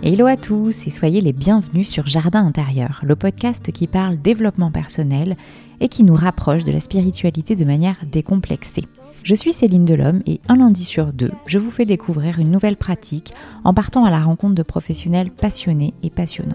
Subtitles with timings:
[0.00, 4.70] Hello à tous et soyez les bienvenus sur Jardin intérieur, le podcast qui parle développement
[4.70, 5.34] personnel
[5.80, 8.84] et qui nous rapproche de la spiritualité de manière décomplexée.
[9.24, 12.76] Je suis Céline Delhomme et un lundi sur deux, je vous fais découvrir une nouvelle
[12.76, 13.32] pratique
[13.64, 16.54] en partant à la rencontre de professionnels passionnés et passionnants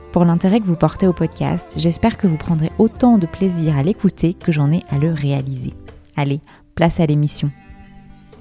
[0.11, 1.75] pour l'intérêt que vous portez au podcast.
[1.77, 5.73] J'espère que vous prendrez autant de plaisir à l'écouter que j'en ai à le réaliser.
[6.17, 6.41] Allez,
[6.75, 7.49] place à l'émission.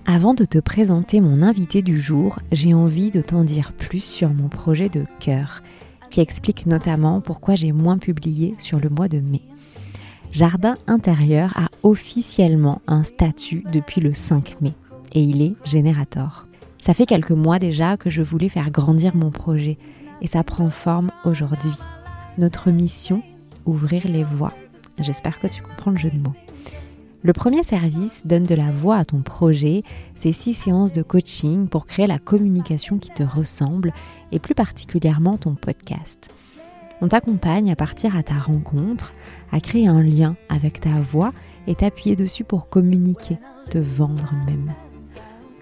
[0.05, 4.31] Avant de te présenter mon invité du jour, j'ai envie de t'en dire plus sur
[4.31, 5.63] mon projet de cœur,
[6.11, 9.43] qui explique notamment pourquoi j'ai moins publié sur le mois de mai.
[10.33, 14.75] Jardin intérieur a officiellement un statut depuis le 5 mai,
[15.13, 16.47] et il est générateur.
[16.83, 19.79] Ça fait quelques mois déjà que je voulais faire grandir mon projet,
[20.21, 21.73] et ça prend forme aujourd'hui.
[22.39, 23.23] Notre mission,
[23.67, 24.53] ouvrir les voies.
[24.99, 26.35] J'espère que tu comprends le jeu de mots.
[27.23, 29.83] Le premier service donne de la voix à ton projet,
[30.15, 33.93] c'est six séances de coaching pour créer la communication qui te ressemble
[34.33, 36.35] et plus particulièrement ton podcast.
[37.03, 39.13] On t'accompagne à partir à ta rencontre,
[39.53, 41.33] à créer un lien avec ta voix
[41.67, 43.39] et t'appuyer dessus pour communiquer,
[43.71, 44.73] te vendre même.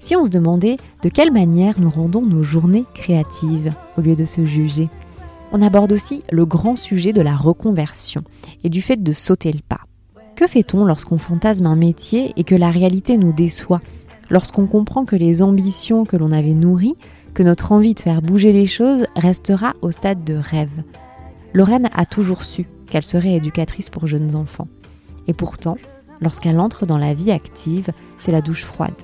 [0.00, 4.24] Si on se demandait de quelle manière nous rendons nos journées créatives au lieu de
[4.24, 4.88] se juger,
[5.52, 8.24] on aborde aussi le grand sujet de la reconversion
[8.64, 9.80] et du fait de sauter le pas.
[10.36, 13.80] Que fait-on lorsqu'on fantasme un métier et que la réalité nous déçoit
[14.30, 16.96] Lorsqu'on comprend que les ambitions que l'on avait nourries,
[17.34, 20.82] que notre envie de faire bouger les choses restera au stade de rêve.
[21.52, 24.68] Lorraine a toujours su qu'elle serait éducatrice pour jeunes enfants.
[25.28, 25.76] Et pourtant,
[26.20, 28.94] lorsqu'elle entre dans la vie active, c'est la douche froide.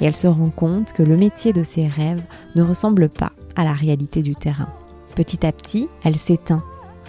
[0.00, 2.22] Et elle se rend compte que le métier de ses rêves
[2.56, 4.68] ne ressemble pas à la réalité du terrain.
[5.14, 6.62] Petit à petit, elle s'éteint.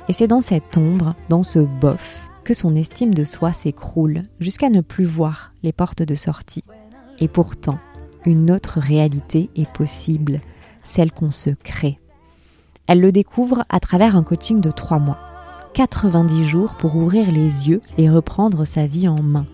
[0.07, 4.69] Et c'est dans cette ombre, dans ce bof, que son estime de soi s'écroule jusqu'à
[4.69, 6.63] ne plus voir les portes de sortie.
[7.19, 7.79] Et pourtant,
[8.25, 10.39] une autre réalité est possible,
[10.83, 11.99] celle qu'on se crée.
[12.87, 15.17] Elle le découvre à travers un coaching de trois mois.
[15.73, 19.47] 90 jours pour ouvrir les yeux et reprendre sa vie en main.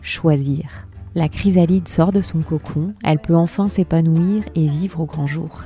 [0.00, 0.88] Choisir.
[1.14, 5.64] La chrysalide sort de son cocon, elle peut enfin s'épanouir et vivre au grand jour.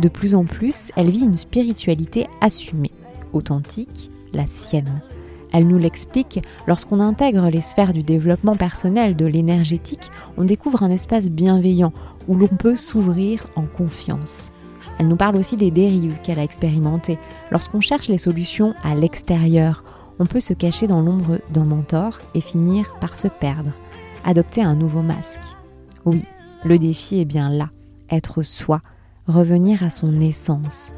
[0.00, 2.92] De plus en plus, elle vit une spiritualité assumée,
[3.32, 5.00] authentique, la sienne.
[5.52, 10.90] Elle nous l'explique, lorsqu'on intègre les sphères du développement personnel, de l'énergétique, on découvre un
[10.90, 11.92] espace bienveillant
[12.28, 14.52] où l'on peut s'ouvrir en confiance.
[14.98, 17.18] Elle nous parle aussi des dérives qu'elle a expérimentées.
[17.50, 19.84] Lorsqu'on cherche les solutions à l'extérieur,
[20.18, 23.72] on peut se cacher dans l'ombre d'un mentor et finir par se perdre,
[24.24, 25.56] adopter un nouveau masque.
[26.04, 26.22] Oui,
[26.64, 27.70] le défi est bien là,
[28.10, 28.80] être soi,
[29.26, 30.94] revenir à son essence.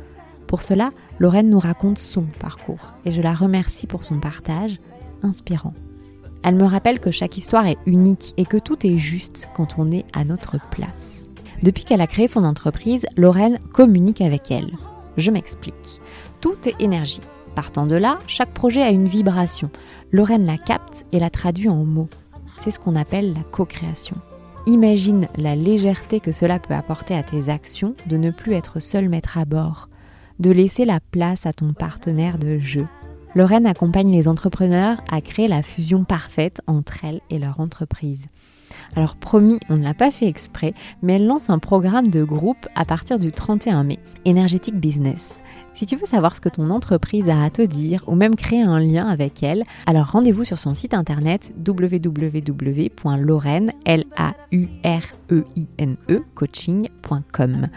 [0.48, 4.80] Pour cela, Lorraine nous raconte son parcours et je la remercie pour son partage
[5.22, 5.74] inspirant.
[6.42, 9.90] Elle me rappelle que chaque histoire est unique et que tout est juste quand on
[9.90, 11.28] est à notre place.
[11.62, 14.72] Depuis qu'elle a créé son entreprise, Lorraine communique avec elle.
[15.18, 16.00] Je m'explique.
[16.40, 17.20] Tout est énergie.
[17.54, 19.70] Partant de là, chaque projet a une vibration.
[20.12, 22.08] Lorraine la capte et la traduit en mots.
[22.56, 24.16] C'est ce qu'on appelle la co-création.
[24.66, 29.08] Imagine la légèreté que cela peut apporter à tes actions de ne plus être seul
[29.08, 29.88] maître à bord,
[30.38, 32.86] de laisser la place à ton partenaire de jeu.
[33.34, 38.26] Lorraine accompagne les entrepreneurs à créer la fusion parfaite entre elles et leur entreprise.
[38.96, 42.66] Alors promis, on ne l'a pas fait exprès, mais elle lance un programme de groupe
[42.74, 45.42] à partir du 31 mai, Energetic Business.
[45.74, 48.62] Si tu veux savoir ce que ton entreprise a à te dire ou même créer
[48.62, 53.72] un lien avec elle, alors rendez-vous sur son site internet www.lorraine,
[54.50, 57.68] e coaching.com.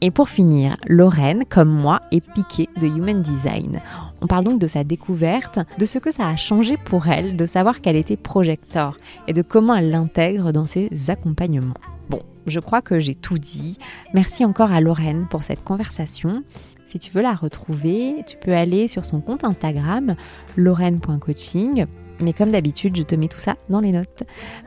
[0.00, 3.80] Et pour finir, Lorraine, comme moi, est piquée de Human Design.
[4.20, 7.46] On parle donc de sa découverte, de ce que ça a changé pour elle, de
[7.46, 8.98] savoir qu'elle était projecteur
[9.28, 11.74] et de comment elle l'intègre dans ses accompagnements.
[12.10, 13.78] Bon, je crois que j'ai tout dit.
[14.12, 16.42] Merci encore à Lorraine pour cette conversation.
[16.86, 20.16] Si tu veux la retrouver, tu peux aller sur son compte Instagram,
[20.56, 21.86] lorraine.coaching.
[22.20, 24.24] Mais comme d'habitude, je te mets tout ça dans les notes.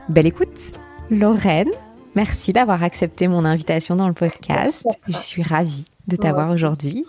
[0.08, 0.72] Belle écoute
[1.10, 1.70] Lorraine,
[2.18, 4.84] Merci d'avoir accepté mon invitation dans le podcast.
[5.06, 7.06] Je suis ravie de t'avoir aujourd'hui.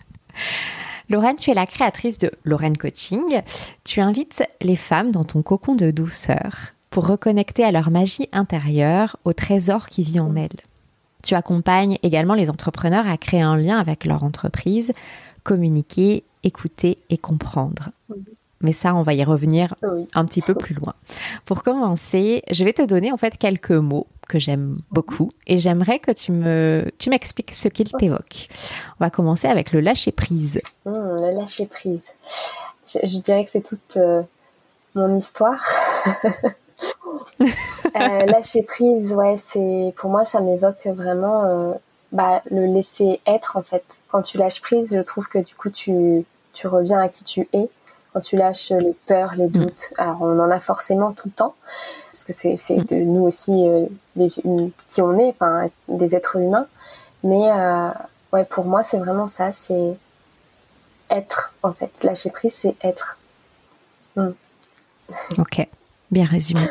[1.10, 3.42] Lorraine, tu es la créatrice de Lorraine Coaching.
[3.84, 9.18] Tu invites les femmes dans ton cocon de douceur pour reconnecter à leur magie intérieure,
[9.26, 10.48] au trésor qui vit en elles.
[11.22, 14.94] Tu accompagnes également les entrepreneurs à créer un lien avec leur entreprise,
[15.44, 17.90] communiquer, écouter et comprendre
[18.62, 19.74] mais ça, on va y revenir
[20.14, 20.94] un petit peu plus loin.
[21.44, 25.98] Pour commencer, je vais te donner en fait quelques mots que j'aime beaucoup et j'aimerais
[25.98, 28.48] que tu me tu m'expliques ce qu'ils t'évoquent.
[28.98, 30.60] On va commencer avec le lâcher prise.
[30.86, 32.04] Mmh, le lâcher prise.
[32.86, 34.22] Je, dirais que c'est toute euh,
[34.94, 35.62] mon histoire.
[37.40, 37.46] euh,
[37.94, 41.72] lâcher prise, ouais, c'est pour moi ça m'évoque vraiment euh,
[42.12, 43.84] bah, le laisser être en fait.
[44.10, 47.48] Quand tu lâches prise, je trouve que du coup tu tu reviens à qui tu
[47.52, 47.68] es
[48.12, 49.52] quand tu lâches les peurs, les mm.
[49.52, 49.94] doutes.
[49.98, 51.54] Alors on en a forcément tout le temps,
[52.12, 52.84] parce que c'est fait mm.
[52.84, 53.86] de nous aussi euh,
[54.88, 56.66] qui on est, enfin des êtres humains.
[57.24, 57.88] Mais euh,
[58.32, 59.96] ouais, pour moi c'est vraiment ça, c'est
[61.10, 62.04] être en fait.
[62.04, 63.18] Lâcher prise, c'est être.
[64.16, 64.30] Mm.
[65.38, 65.66] Ok,
[66.10, 66.62] bien résumé.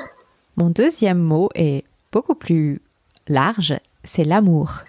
[0.58, 2.82] Mon deuxième mot est beaucoup plus
[3.28, 4.80] large, c'est l'amour.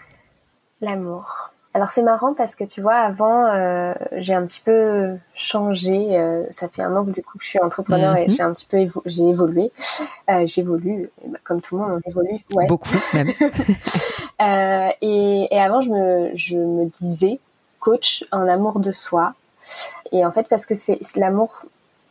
[0.81, 1.52] L'amour.
[1.75, 6.19] Alors c'est marrant parce que tu vois, avant, euh, j'ai un petit peu changé.
[6.19, 8.31] Euh, ça fait un an que du coup je suis entrepreneur et mhm.
[8.31, 9.73] j'ai un petit peu j'ai évolué.
[10.29, 12.41] Euh, J'évolue, bah, comme tout le monde, on évolue.
[12.55, 12.67] Ouais.
[12.67, 13.29] Beaucoup même.
[14.41, 17.39] Euh, et, et, avant, je me, je me disais
[17.79, 19.35] coach en amour de soi.
[20.11, 21.63] Et en fait, parce que c'est l'amour,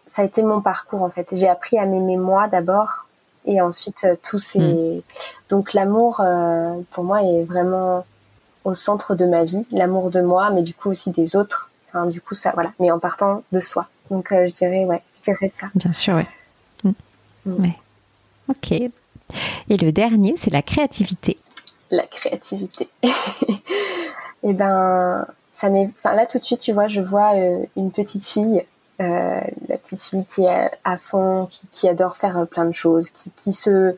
[0.08, 1.28] ça a été mon parcours en fait.
[1.34, 3.06] J'ai appris à m'aimer moi d'abord
[3.44, 4.60] et ensuite tout ces.
[4.60, 5.02] Mhm.
[5.50, 6.24] Donc l'amour,
[6.92, 8.06] pour moi, est vraiment
[8.64, 11.70] au centre de ma vie, l'amour de moi, mais du coup aussi des autres.
[11.88, 12.72] Enfin, du coup, ça, voilà.
[12.80, 13.88] Mais en partant de soi.
[14.10, 15.68] Donc, euh, je dirais, ouais, je dirais ça.
[15.76, 16.28] Bien sûr, ouais.
[16.84, 16.92] Mm.
[17.46, 17.72] Mm.
[18.50, 18.72] Ok.
[18.72, 21.38] Et le dernier, c'est la créativité.
[21.90, 22.88] La créativité.
[23.04, 23.10] Et
[24.44, 25.90] eh ben, ça m'est.
[25.98, 28.64] Enfin, là, tout de suite, tu vois, je vois euh, une petite fille.
[29.02, 33.10] Euh, la petite fille qui est à fond, qui, qui adore faire plein de choses,
[33.10, 33.98] qui, qui se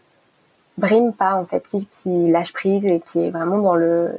[0.78, 4.12] brime pas en fait, qui, qui lâche prise et qui est vraiment dans le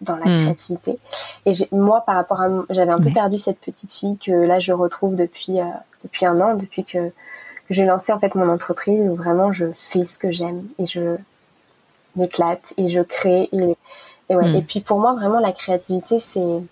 [0.00, 0.42] dans la hmm.
[0.42, 0.98] créativité.
[1.46, 4.72] Et moi, par rapport à, j'avais un peu perdu cette petite fille que là je
[4.72, 5.64] retrouve depuis euh,
[6.04, 7.10] depuis un an, depuis que,
[7.68, 11.16] j'ai lancé en fait mon entreprise où vraiment je fais ce que j'aime et je
[12.14, 13.76] m'éclate et je crée et,
[14.30, 14.52] et ouais.
[14.52, 14.54] Hmm.
[14.54, 16.62] Et puis pour moi vraiment la créativité c'est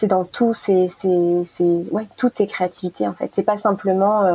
[0.00, 3.30] c'est dans tout, c'est c'est c'est ouais tout est créativité en fait.
[3.34, 4.34] C'est pas simplement euh,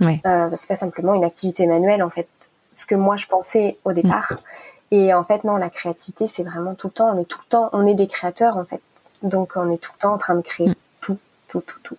[0.00, 0.22] ouais.
[0.24, 2.28] euh, c'est pas simplement une activité manuelle en fait.
[2.72, 4.32] Ce que moi je pensais au départ.
[4.32, 4.75] Hmm.
[4.90, 7.10] Et en fait, non, la créativité, c'est vraiment tout le temps.
[7.12, 8.80] On est tout le temps, on est des créateurs en fait.
[9.22, 10.74] Donc, on est tout le temps en train de créer mm.
[11.00, 11.96] tout, tout, tout, tout.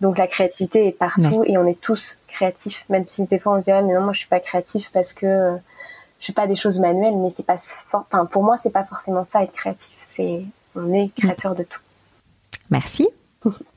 [0.00, 2.84] Donc, la créativité est partout et on est tous créatifs.
[2.88, 5.12] Même si des fois on se dirait, mais non, moi je suis pas créatif parce
[5.12, 5.56] que euh,
[6.20, 7.16] je fais pas des choses manuelles.
[7.16, 7.58] Mais c'est pas,
[7.92, 9.94] enfin, pour moi, c'est pas forcément ça être créatif.
[10.06, 10.44] C'est,
[10.76, 11.80] on est créateur de tout.
[12.70, 13.08] Merci.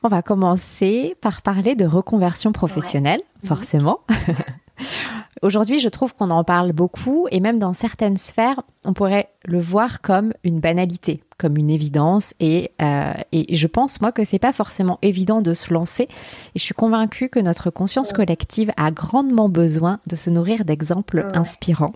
[0.02, 4.00] On va commencer par parler de reconversion professionnelle, forcément.
[5.42, 9.58] Aujourd'hui, je trouve qu'on en parle beaucoup et même dans certaines sphères, on pourrait le
[9.58, 12.32] voir comme une banalité, comme une évidence.
[12.38, 16.04] Et, euh, et je pense, moi, que c'est pas forcément évident de se lancer.
[16.04, 21.26] Et je suis convaincue que notre conscience collective a grandement besoin de se nourrir d'exemples
[21.34, 21.94] inspirants.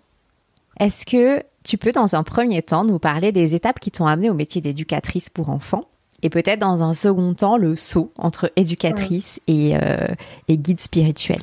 [0.80, 4.28] Est-ce que tu peux, dans un premier temps, nous parler des étapes qui t'ont amené
[4.28, 5.84] au métier d'éducatrice pour enfants
[6.22, 10.08] et peut-être dans un second temps le saut entre éducatrice et, euh,
[10.48, 11.42] et guide spirituel?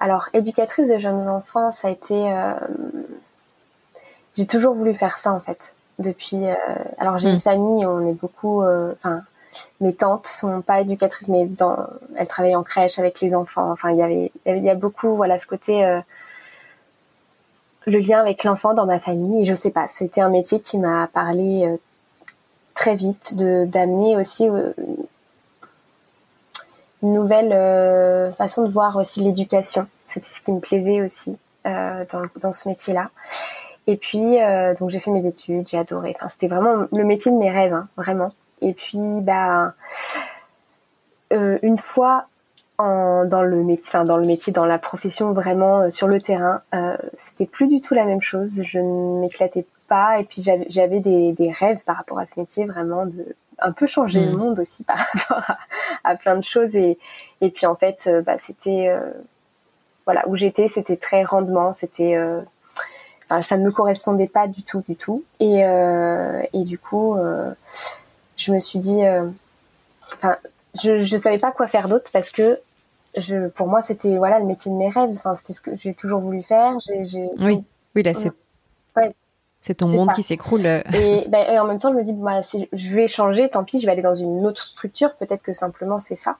[0.00, 2.54] Alors, éducatrice de jeunes enfants, ça a été, euh,
[4.36, 5.74] j'ai toujours voulu faire ça en fait.
[5.98, 6.42] Depuis,
[6.98, 7.40] alors j'ai une mm.
[7.40, 9.22] famille, on est beaucoup, enfin
[9.80, 11.76] mes tantes sont pas éducatrices, mais dans,
[12.16, 13.70] elles travaillent en crèche avec les enfants.
[13.70, 16.00] Enfin, il y avait, il y a beaucoup, voilà, ce côté,
[17.86, 19.42] le lien avec l'enfant dans ma famille.
[19.42, 21.78] Et je sais pas, c'était un métier qui m'a parlé
[22.74, 24.48] très vite, de d'amener aussi
[27.04, 29.86] une nouvelle euh, façon de voir aussi l'éducation.
[30.06, 33.10] C'était ce qui me plaisait aussi euh, dans, dans, ce métier-là.
[33.86, 36.16] Et puis, euh, donc j'ai fait mes études, j'ai adoré.
[36.16, 38.30] Enfin, c'était vraiment le métier de mes rêves, hein, vraiment.
[38.62, 39.74] Et puis, bah,
[41.30, 42.26] une fois
[42.78, 46.62] en, dans le métier, enfin dans le métier, dans la profession vraiment sur le terrain,
[47.18, 48.62] c'était plus du tout la même chose.
[48.62, 50.20] Je ne m'éclatais pas.
[50.20, 53.86] Et puis j'avais des, des rêves par rapport à ce métier, vraiment de un peu
[53.86, 54.36] changer le mm.
[54.36, 55.56] monde aussi par rapport
[56.02, 56.74] à, plein de choses.
[56.76, 56.98] Et
[57.40, 59.10] et puis en fait euh, bah, c'était euh,
[60.04, 62.40] voilà où j'étais c'était très rendement c'était euh,
[63.42, 65.24] ça ne me correspondait pas du tout du tout.
[65.40, 67.16] Et et du coup
[68.36, 69.00] je me suis dit
[70.14, 70.36] enfin
[70.80, 72.60] je je savais pas quoi faire d'autre parce que
[73.16, 75.10] je pour moi c'était voilà le métier de mes rêves.
[75.10, 76.78] Enfin c'était ce que j'ai toujours voulu faire.
[76.80, 77.64] J'ai oui.
[77.96, 78.30] oui là c'est
[78.96, 79.10] ouais,
[79.64, 80.62] c'est ton monde qui s'écroule.
[80.62, 83.86] Ben, et, en même temps, je me dis, bah, je vais changer, tant pis, je
[83.86, 85.14] vais aller dans une autre structure.
[85.14, 86.36] Peut-être que simplement c'est ça.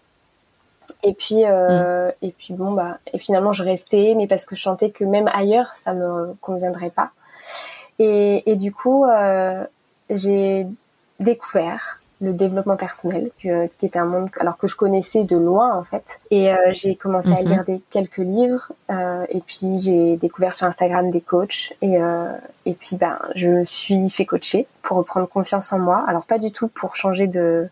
[1.02, 2.12] Et puis, euh, mm.
[2.20, 5.26] et puis bon, bah, et finalement, je restais, mais parce que je sentais que même
[5.28, 7.12] ailleurs, ça me conviendrait pas.
[7.98, 9.64] Et, et du coup, euh,
[10.10, 10.66] j'ai
[11.18, 15.76] découvert le développement personnel, que, qui était un monde alors que je connaissais de loin
[15.76, 16.20] en fait.
[16.30, 17.48] Et euh, j'ai commencé à mhm.
[17.48, 22.32] lire des, quelques livres euh, et puis j'ai découvert sur Instagram des coachs et euh,
[22.66, 26.04] et puis ben je me suis fait coacher pour reprendre confiance en moi.
[26.08, 27.68] Alors pas du tout pour changer de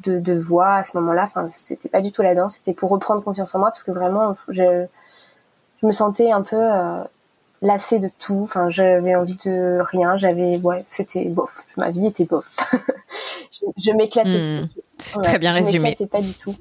[0.00, 1.22] de, de voix à ce moment-là.
[1.24, 2.48] Enfin c'était pas du tout là-dedans.
[2.48, 4.86] C'était pour reprendre confiance en moi parce que vraiment je
[5.80, 6.56] je me sentais un peu
[7.64, 8.42] lassée de tout.
[8.44, 10.16] Enfin, j'avais envie de rien.
[10.16, 11.64] J'avais, ouais, c'était bof.
[11.76, 12.56] Ma vie était bof.
[13.52, 14.62] je, je m'éclatais.
[14.62, 14.68] Hmm.
[15.22, 15.72] très bien résumé.
[15.72, 16.54] Je m'éclatais pas du tout.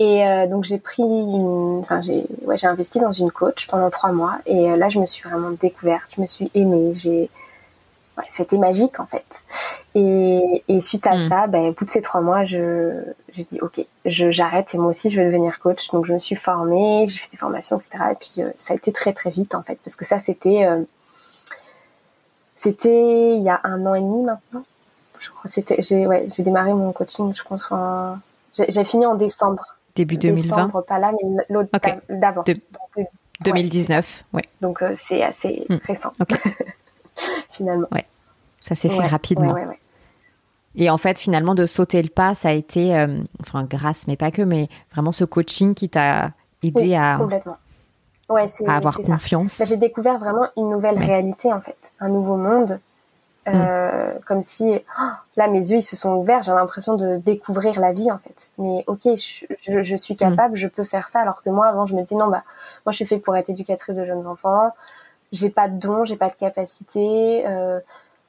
[0.00, 3.90] Et euh, donc j'ai pris une, enfin j'ai, ouais, j'ai investi dans une coach pendant
[3.90, 4.38] trois mois.
[4.46, 6.10] Et euh, là, je me suis vraiment découverte.
[6.16, 6.92] Je me suis aimée.
[6.94, 7.30] J'ai,
[8.18, 9.24] ouais, c'était magique en fait.
[9.94, 11.28] Et, et suite à hmm.
[11.28, 13.02] ça, ben, au bout de ces trois mois, je,
[13.32, 15.90] j'ai dit ok, j'arrête et moi aussi je veux devenir coach.
[15.90, 18.04] Donc je me suis formée, j'ai fait des formations, etc.
[18.12, 20.66] Et puis euh, ça a été très très vite en fait, parce que ça c'était,
[20.66, 20.82] euh,
[22.56, 24.64] c'était il y a un an et demi maintenant.
[25.18, 28.18] Je crois c'était, j'ai ouais, j'ai démarré mon coaching, je pense en,
[28.54, 29.64] j'ai, fini en décembre.
[29.94, 30.42] Début 2020.
[30.42, 31.70] Décembre, pas là, mais l'autre
[32.08, 32.42] d'avant.
[32.42, 32.56] De,
[33.40, 34.42] 2019, ouais.
[34.60, 35.76] Donc euh, c'est assez hmm.
[35.86, 36.12] récent.
[37.50, 37.88] Finalement.
[37.92, 38.06] Ouais.
[38.60, 39.54] Ça s'est fait rapidement.
[40.76, 44.16] Et en fait, finalement, de sauter le pas, ça a été, euh, enfin, grâce, mais
[44.16, 47.56] pas que, mais vraiment ce coaching qui t'a aidé à, complètement.
[48.28, 49.58] Ouais, à avoir confiance.
[49.58, 52.80] Bah, j'ai découvert vraiment une nouvelle réalité, en fait, un nouveau monde.
[53.46, 54.20] Euh, mm.
[54.26, 55.02] Comme si, oh,
[55.36, 56.42] là, mes yeux, ils se sont ouverts.
[56.42, 58.48] J'ai l'impression de découvrir la vie, en fait.
[58.58, 60.56] Mais ok, je, je, suis capable, mm.
[60.56, 61.20] je peux faire ça.
[61.20, 62.42] Alors que moi, avant, je me dis non, bah,
[62.86, 64.72] moi, je suis faite pour être éducatrice de jeunes enfants.
[65.34, 67.44] J'ai pas de dons, j'ai pas de capacité.
[67.46, 67.80] Euh,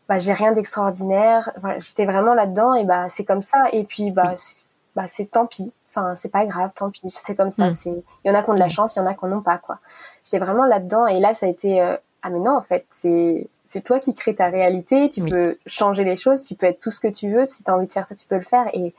[0.10, 1.52] bah j'ai rien d'extraordinaire.
[1.78, 3.60] j'étais vraiment là-dedans et bah c'est comme ça.
[3.72, 4.34] Et puis bah
[4.96, 5.72] bah c'est tant pis.
[5.90, 7.12] Enfin c'est pas grave, tant pis.
[7.14, 7.68] C'est comme ça.
[7.68, 7.72] Mm.
[7.72, 9.24] C'est il y en a qui ont de la chance, il y en a qui
[9.24, 9.78] en ont pas quoi.
[10.24, 13.48] J'étais vraiment là-dedans et là ça a été euh, ah mais non en fait c'est
[13.68, 15.10] c'est toi qui crée ta réalité.
[15.12, 17.46] Tu peux changer les choses, tu peux être tout ce que tu veux.
[17.46, 18.68] Si tu as envie de faire ça, tu peux le faire.
[18.74, 18.96] Et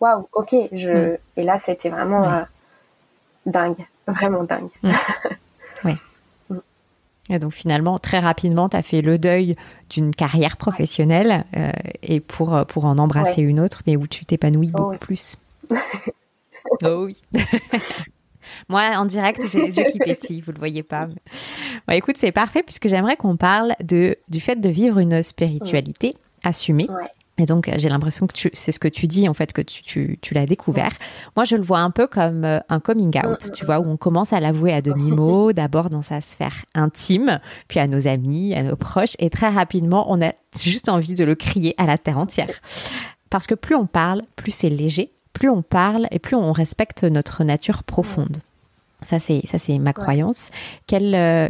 [0.00, 0.54] waouh, ok.
[0.72, 1.18] Je mm.
[1.38, 2.42] et là ça a été vraiment euh,
[3.46, 4.70] dingue, vraiment dingue.
[4.84, 4.90] Mm.
[5.84, 5.94] oui.
[7.30, 9.54] Et donc finalement, très rapidement, tu as fait le deuil
[9.90, 14.24] d'une carrière professionnelle euh, et pour, euh, pour en embrasser une autre, mais où tu
[14.24, 15.36] t'épanouis oh beaucoup plus.
[16.84, 17.16] oh oui.
[18.68, 21.06] Moi, en direct, j'ai les yeux qui pétillent, vous le voyez pas.
[21.06, 26.16] Bon, écoute, c'est parfait puisque j'aimerais qu'on parle de, du fait de vivre une spiritualité
[26.42, 26.88] assumée.
[27.38, 30.34] Et donc, j'ai l'impression que c'est ce que tu dis, en fait, que tu, tu,
[30.34, 30.90] l'as découvert.
[31.36, 33.96] Moi, je le vois un peu comme euh, un coming out, tu vois, où on
[33.96, 38.62] commence à l'avouer à demi-mot, d'abord dans sa sphère intime, puis à nos amis, à
[38.62, 42.18] nos proches, et très rapidement, on a juste envie de le crier à la terre
[42.18, 42.60] entière.
[43.30, 47.04] Parce que plus on parle, plus c'est léger, plus on parle et plus on respecte
[47.04, 48.38] notre nature profonde.
[49.02, 50.50] Ça, c'est, ça, c'est ma croyance.
[50.86, 51.48] Quelle, euh,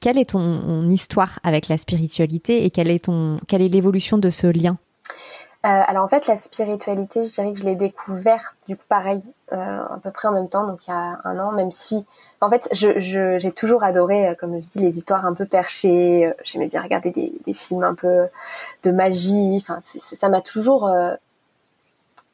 [0.00, 4.30] quelle est ton, histoire avec la spiritualité et quelle est, ton, quelle est l'évolution de
[4.30, 4.83] ce lien euh,
[5.68, 9.56] alors en fait, la spiritualité, je dirais que je l'ai découvert du coup pareil, euh,
[9.56, 12.04] à peu près en même temps, donc il y a un an, même si
[12.40, 16.30] en fait, j'ai je, toujours adoré, euh, comme je dis, les histoires un peu perchées.
[16.44, 18.26] J'aimais bien regarder des, des, films un peu
[18.82, 19.56] de magie.
[19.56, 19.80] Enfin,
[20.18, 21.14] ça m'a toujours, euh,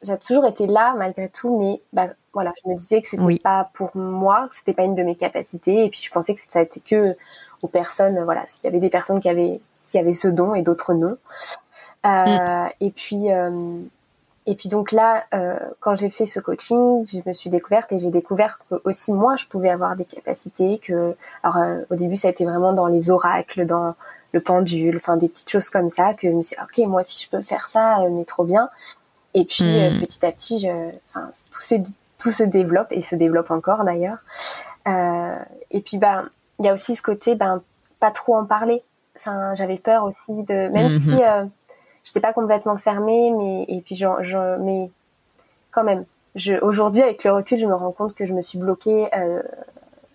[0.01, 3.69] j'ai toujours été là malgré tout, mais bah, voilà, je me disais que c'était pas
[3.73, 6.61] pour moi, que c'était pas une de mes capacités, et puis je pensais que ça
[6.61, 7.15] était que
[7.61, 9.61] aux personnes, voilà, s'il y avait des personnes qui avaient
[9.91, 11.17] qui avaient ce don et d'autres non.
[12.03, 12.69] Mm.
[12.79, 13.29] Et puis
[14.47, 17.99] et puis donc là, euh, quand j'ai fait ce coaching, je me suis découverte et
[17.99, 20.79] j'ai découvert que aussi moi, je pouvais avoir des capacités.
[20.79, 23.95] Que alors euh, au début, ça a été vraiment dans les oracles, dans
[24.33, 26.15] le pendule, enfin des petites choses comme ça.
[26.15, 28.43] Que je me suis dit, ok, moi si je peux faire ça, euh, mais trop
[28.43, 28.69] bien.
[29.35, 29.99] Et puis euh, hmm.
[30.01, 30.67] petit à petit,
[31.09, 31.85] enfin tout,
[32.17, 34.17] tout se développe et se développe encore d'ailleurs.
[34.87, 36.27] et puis ben,
[36.59, 37.61] il y a aussi ce côté, ben
[37.99, 38.83] pas trop en parler.
[39.15, 40.99] Enfin, j'avais peur aussi de, même mhm.
[40.99, 41.21] si
[42.03, 44.89] j'étais pas complètement fermée, mais et puis je, mais
[45.71, 46.05] quand même,
[46.61, 49.41] aujourd'hui avec le recul, je me rends compte que je me suis bloquée euh,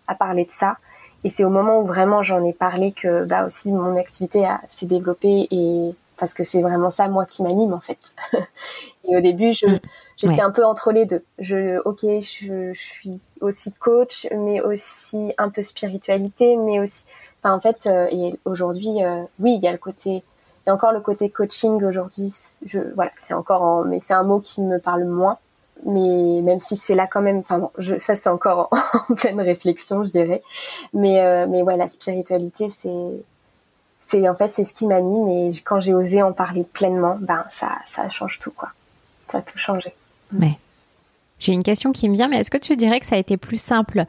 [0.06, 0.76] à parler de ça.
[1.24, 4.86] Et c'est au moment où vraiment j'en ai parlé que bah aussi mon activité s'est
[4.86, 7.98] développée et parce que c'est vraiment ça moi qui m'anime en fait.
[9.08, 9.80] et au début, je mm.
[10.16, 11.24] j'étais un peu entre les deux.
[11.38, 17.04] Je ok, je, je, suis aussi coach, mais aussi un peu spiritualité, mais aussi,
[17.42, 20.22] enfin en fait, euh, et aujourd'hui, euh, oui, il y a le côté
[20.66, 22.32] et encore le côté coaching aujourd'hui,
[22.94, 25.38] voilà, c'est encore en, mais c'est un mot qui me parle moins.
[25.84, 28.70] Mais même si c'est là quand même, enfin bon, je, ça c'est encore
[29.10, 30.42] en, pleine réflexion, je dirais.
[30.94, 33.24] Mais euh, mais ouais, la spiritualité, c'est
[34.06, 37.44] c'est en fait c'est ce qui m'anime et quand j'ai osé en parler pleinement, ben
[37.50, 38.70] ça ça change tout quoi.
[39.28, 39.94] Ça a tout changé.
[41.38, 43.36] J'ai une question qui me vient, mais est-ce que tu dirais que ça a été
[43.36, 44.06] plus simple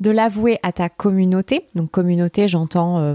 [0.00, 1.66] de l'avouer à ta communauté?
[1.74, 3.14] Donc communauté, j'entends euh,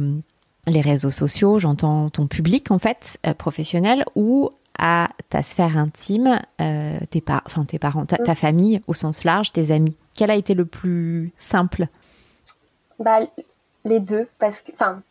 [0.67, 6.41] les réseaux sociaux, j'entends ton public en fait euh, professionnel ou à ta sphère intime,
[6.59, 7.23] euh, tes,
[7.67, 9.95] tes parents, ta, famille au sens large, tes amis.
[10.17, 11.87] Quel a été le plus simple?
[12.99, 13.19] Bah,
[13.85, 15.01] les deux parce que, enfin,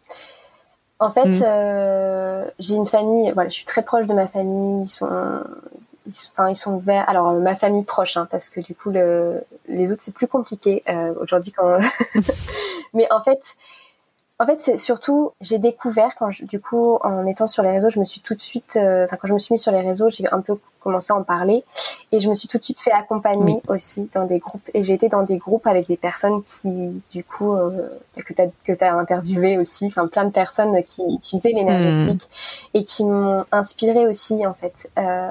[0.98, 1.42] en fait, mm.
[1.44, 3.30] euh, j'ai une famille.
[3.32, 4.84] Voilà, je suis très proche de ma famille.
[4.84, 5.08] Ils sont,
[6.32, 7.08] enfin, ils sont verts.
[7.08, 10.82] Alors, ma famille proche, hein, parce que du coup, le, les autres c'est plus compliqué
[11.20, 11.78] aujourd'hui quand.
[12.92, 13.40] Mais en fait
[14.40, 18.00] en fait, c'est surtout, j'ai découvert quand du coup, en étant sur les réseaux, je
[18.00, 20.10] me suis tout de suite, euh, enfin quand je me suis mis sur les réseaux,
[20.10, 21.64] j'ai un peu commencé à en parler
[22.10, 24.94] et je me suis tout de suite fait accompagner aussi dans des groupes et j'ai
[24.94, 28.92] été dans des groupes avec des personnes qui, du coup, euh, que t'as que t'as
[28.92, 32.76] interviewé aussi, enfin plein de personnes qui utilisaient l'énergétique hmm.
[32.78, 34.90] et qui m'ont inspiré aussi en fait.
[34.98, 35.30] Euh,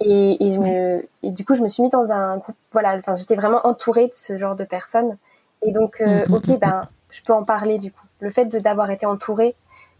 [0.00, 3.16] et, et, me, et du coup, je me suis mis dans un groupe, voilà, enfin
[3.16, 5.16] j'étais vraiment entourée de ce genre de personnes
[5.62, 8.46] et donc, euh, hmm, hmm, ok, ben je peux en parler du coup le fait
[8.46, 9.54] d'avoir été entourée,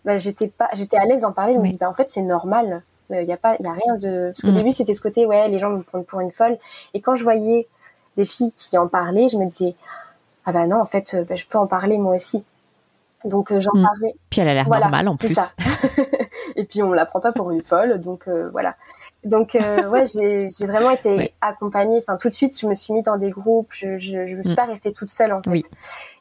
[0.04, 1.54] bah, j'étais pas, j'étais à l'aise d'en parler.
[1.54, 2.82] Je me dis, bah, en fait, c'est normal.
[3.10, 4.28] Il euh, y a pas, il y a rien de.
[4.28, 4.56] Parce qu'au mm.
[4.56, 6.58] début, c'était ce côté, ouais, les gens me prennent pour une folle.
[6.94, 7.68] Et quand je voyais
[8.16, 9.74] des filles qui en parlaient, je me disais,
[10.44, 12.44] ah bah non, en fait, bah, je peux en parler moi aussi.
[13.24, 13.82] Donc euh, j'en mm.
[13.82, 14.14] parlais.
[14.30, 15.34] Puis elle a l'air normale en plus.
[15.34, 15.48] Ça.
[16.56, 18.76] et puis on la prend pas pour une folle, donc euh, voilà.
[19.24, 19.54] Donc
[19.90, 21.98] ouais, j'ai vraiment été accompagnée.
[21.98, 23.68] Enfin tout de suite, je me suis mis dans des groupes.
[23.72, 24.56] Je je, je me suis mm.
[24.56, 25.50] pas restée toute seule en fait.
[25.50, 25.64] Oui.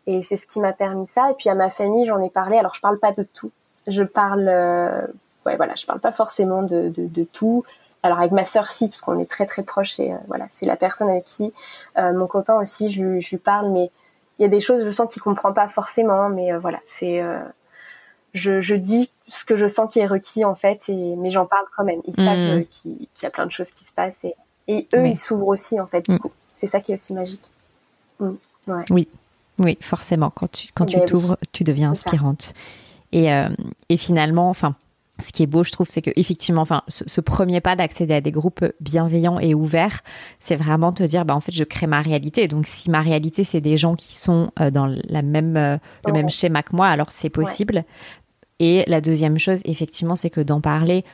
[0.08, 1.32] Et c'est ce qui m'a permis ça.
[1.32, 2.58] Et puis à ma famille, j'en ai parlé.
[2.58, 3.52] Alors je parle pas de tout.
[3.88, 5.06] Je parle, euh,
[5.46, 7.64] ouais voilà, je parle pas forcément de, de, de tout.
[8.04, 10.66] Alors avec ma sœur si, parce qu'on est très très proches et euh, voilà, c'est
[10.66, 11.54] la personne avec qui
[11.98, 13.92] euh, mon copain aussi, je lui, je lui parle, mais
[14.40, 17.22] il y a des choses, je sens qu'il comprend pas forcément, mais euh, voilà, c'est,
[18.34, 21.46] je, je dis ce que je sens qui est requis en fait, et mais j'en
[21.46, 22.02] parle quand même.
[22.06, 22.66] Ils savent mmh.
[22.66, 24.36] qu'il y a plein de choses qui se passent et,
[24.68, 26.06] et eux, ils s'ouvrent aussi en fait.
[26.08, 26.20] Du mmh.
[26.20, 27.44] coup, c'est ça qui est aussi magique.
[28.20, 28.32] Mmh.
[28.68, 28.86] Ouais.
[28.90, 29.08] Oui.
[29.60, 30.30] Oui, forcément.
[30.30, 32.54] Quand tu quand tu ben t'ouvres, tu deviens inspirante.
[33.12, 33.50] Et, euh,
[33.90, 34.76] et finalement, enfin,
[35.20, 38.22] ce qui est beau, je trouve, c'est que effectivement, enfin, ce, premier pas d'accéder à
[38.22, 40.02] des groupes bienveillants et ouverts,
[40.40, 42.48] c'est vraiment te dire, bah en fait, je crée ma réalité.
[42.48, 46.14] Donc, si ma réalité, c'est des gens qui sont euh, dans la même euh, le
[46.14, 47.84] même schéma que moi, alors c'est possible.
[48.60, 51.06] Et la deuxième chose, effectivement, c'est que d'en parler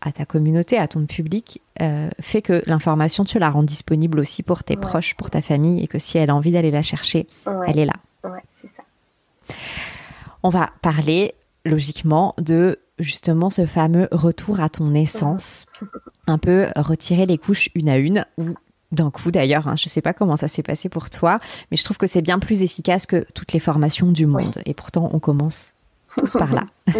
[0.00, 1.60] à ta communauté, à ton public,
[2.20, 5.86] fait que l'information, tu la rends disponible aussi pour tes proches, pour ta famille, et
[5.86, 7.26] que si elle a envie d'aller la chercher,
[7.66, 7.94] elle est là.
[8.24, 8.82] Ouais, c'est ça.
[10.42, 11.34] On va parler
[11.64, 15.66] logiquement de justement ce fameux retour à ton essence,
[16.26, 18.54] un peu retirer les couches une à une, ou
[18.90, 21.38] d'un coup d'ailleurs, hein, je ne sais pas comment ça s'est passé pour toi,
[21.70, 24.74] mais je trouve que c'est bien plus efficace que toutes les formations du monde, et
[24.74, 25.74] pourtant on commence
[26.16, 26.64] tous par là.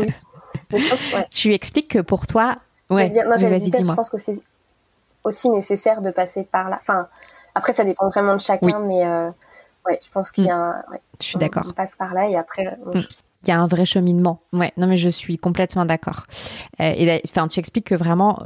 [1.30, 2.56] Tu expliques que pour toi,
[2.88, 3.82] ouais, vas-y dis-moi.
[3.82, 4.40] Je pense que c'est
[5.24, 6.78] aussi nécessaire de passer par là.
[6.80, 7.08] Enfin,
[7.54, 9.30] après ça dépend vraiment de chacun, mais euh,
[9.86, 10.60] ouais, je pense qu'il y a mm.
[10.60, 11.64] un, je suis d'accord.
[11.68, 12.76] On passe par là et après.
[12.86, 13.00] Mm.
[13.44, 14.40] Il y a un vrai cheminement.
[14.52, 16.24] Ouais, non mais je suis complètement d'accord.
[16.80, 18.44] Euh, et enfin, tu expliques que vraiment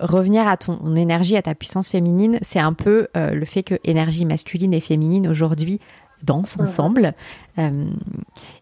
[0.00, 3.74] revenir à ton énergie, à ta puissance féminine, c'est un peu euh, le fait que
[3.84, 5.80] énergie masculine et féminine aujourd'hui
[6.22, 6.60] dansent mm.
[6.60, 7.14] ensemble.
[7.58, 7.90] Euh,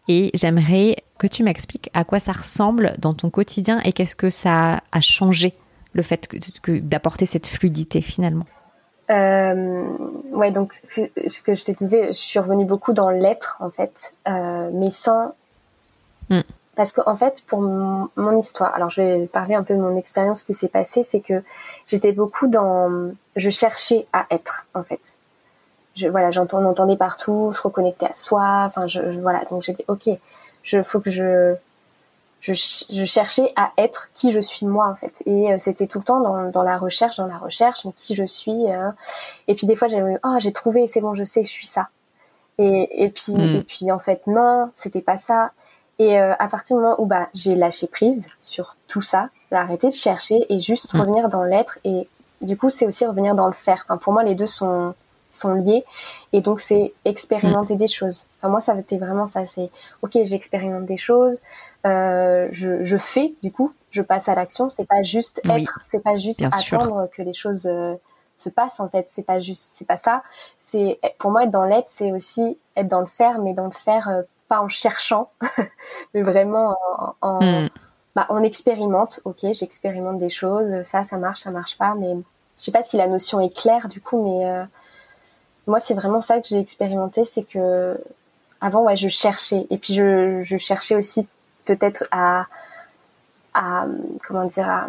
[0.08, 4.30] et j'aimerais que tu m'expliques à quoi ça ressemble dans ton quotidien et qu'est-ce que
[4.30, 5.54] ça a changé
[5.92, 6.28] le fait
[6.62, 8.46] que d'apporter cette fluidité finalement.
[9.10, 9.84] Euh,
[10.32, 14.14] ouais, donc ce que je te disais, je suis revenue beaucoup dans l'être en fait,
[14.26, 15.32] euh, mais sans,
[16.28, 16.40] mm.
[16.74, 19.80] parce qu'en en fait, pour mon, mon, histoire, alors je vais parler un peu de
[19.80, 21.42] mon expérience qui s'est passée, c'est que
[21.86, 25.00] j'étais beaucoup dans, je cherchais à être en fait.
[25.96, 28.64] Je, voilà, j'entends, on entendait partout, se reconnecter à soi.
[28.66, 30.08] Enfin, je, voilà, donc j'ai dit ok,
[30.62, 31.56] je faut que je
[32.40, 35.98] je, je, cherchais à être qui je suis moi en fait et euh, c'était tout
[35.98, 38.90] le temps dans, dans, la recherche dans la recherche mais qui je suis euh.
[39.48, 41.88] et puis des fois j'ai oh j'ai trouvé c'est bon je sais je suis ça
[42.58, 43.56] et, et puis hmm.
[43.56, 45.52] et puis en fait non c'était pas ça
[45.98, 49.56] et euh, à partir du moment où bah j'ai lâché prise sur tout ça j'ai
[49.56, 51.00] arrêté de chercher et juste hmm.
[51.00, 52.06] revenir dans l'être et
[52.42, 54.94] du coup c'est aussi revenir dans le faire enfin, pour moi les deux sont
[55.36, 55.84] sont liés
[56.32, 59.70] et donc c'est expérimenter des choses enfin moi ça a été vraiment ça c'est
[60.02, 61.40] ok j'expérimente des choses
[61.86, 64.70] euh, je, je, fais du coup, je passe à l'action.
[64.70, 67.94] C'est pas juste être, c'est pas juste attendre que les choses euh,
[68.38, 69.06] se passent en fait.
[69.08, 70.22] C'est pas juste, c'est pas ça.
[70.58, 73.72] C'est pour moi être dans l'être, c'est aussi être dans le faire, mais dans le
[73.72, 75.30] faire euh, pas en cherchant,
[76.14, 77.68] mais vraiment en, en hmm.
[78.16, 79.20] bah, on expérimente.
[79.24, 80.82] Ok, j'expérimente des choses.
[80.82, 81.94] Ça, ça marche, ça marche pas.
[81.94, 82.14] Mais
[82.58, 84.66] je sais pas si la notion est claire du coup, mais
[85.66, 87.98] moi c'est vraiment ça que j'ai expérimenté, c'est que
[88.60, 91.26] avant ouais je cherchais et puis je, je cherchais aussi
[91.66, 92.46] peut-être à,
[93.52, 93.86] à,
[94.26, 94.88] comment dire,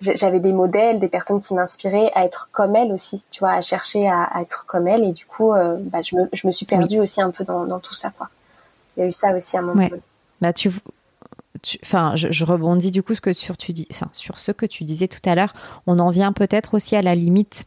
[0.00, 3.60] j'avais des modèles, des personnes qui m'inspiraient à être comme elle aussi, tu vois, à
[3.60, 5.04] chercher à, être comme elle.
[5.04, 7.66] Et du coup, euh, bah, je, me, je, me, suis perdue aussi un peu dans,
[7.66, 8.30] dans, tout ça, quoi.
[8.96, 9.82] Il y a eu ça aussi à un moment.
[9.82, 10.00] Ouais.
[10.40, 10.70] Bah, tu,
[11.82, 14.84] enfin, je, je, rebondis du coup ce que sur, tu dis, sur ce que tu
[14.84, 15.52] disais tout à l'heure.
[15.86, 17.66] On en vient peut-être aussi à la limite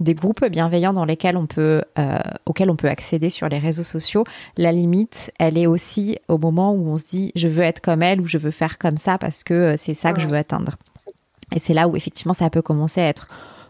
[0.00, 3.82] des groupes bienveillants dans lesquels on peut, euh, auxquels on peut accéder sur les réseaux
[3.82, 4.24] sociaux.
[4.56, 8.02] La limite, elle est aussi au moment où on se dit je veux être comme
[8.02, 10.36] elle ou je veux faire comme ça parce que euh, c'est ça que je veux
[10.36, 10.76] atteindre.
[11.54, 13.26] Et c'est là où effectivement ça peut commencer à être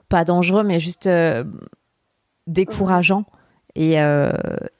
[0.08, 1.44] pas dangereux, mais juste euh,
[2.46, 3.24] décourageant
[3.74, 3.94] et,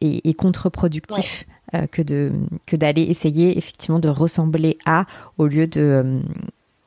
[0.00, 1.46] et, et contre-productif.
[1.92, 2.32] que de
[2.66, 5.04] que d'aller essayer effectivement de ressembler à
[5.36, 6.22] au lieu de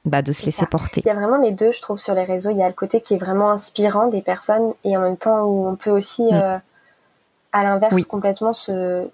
[0.06, 1.02] bah, de se laisser porter.
[1.06, 2.50] Il y a vraiment les deux, je trouve, sur les réseaux.
[2.50, 5.44] Il y a le côté qui est vraiment inspirant des personnes et en même temps
[5.44, 6.34] où on peut aussi, mm.
[6.34, 6.58] euh,
[7.52, 9.08] à l'inverse, complètement se,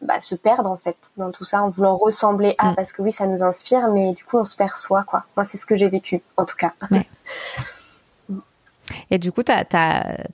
[0.00, 2.76] bah, se perdre en fait dans tout ça en voulant ressembler à, mm.
[2.76, 5.24] parce que oui, ça nous inspire, mais du coup, on se perçoit quoi.
[5.36, 6.72] Moi, c'est ce que j'ai vécu, en tout cas.
[9.10, 9.64] Et du coup, ta,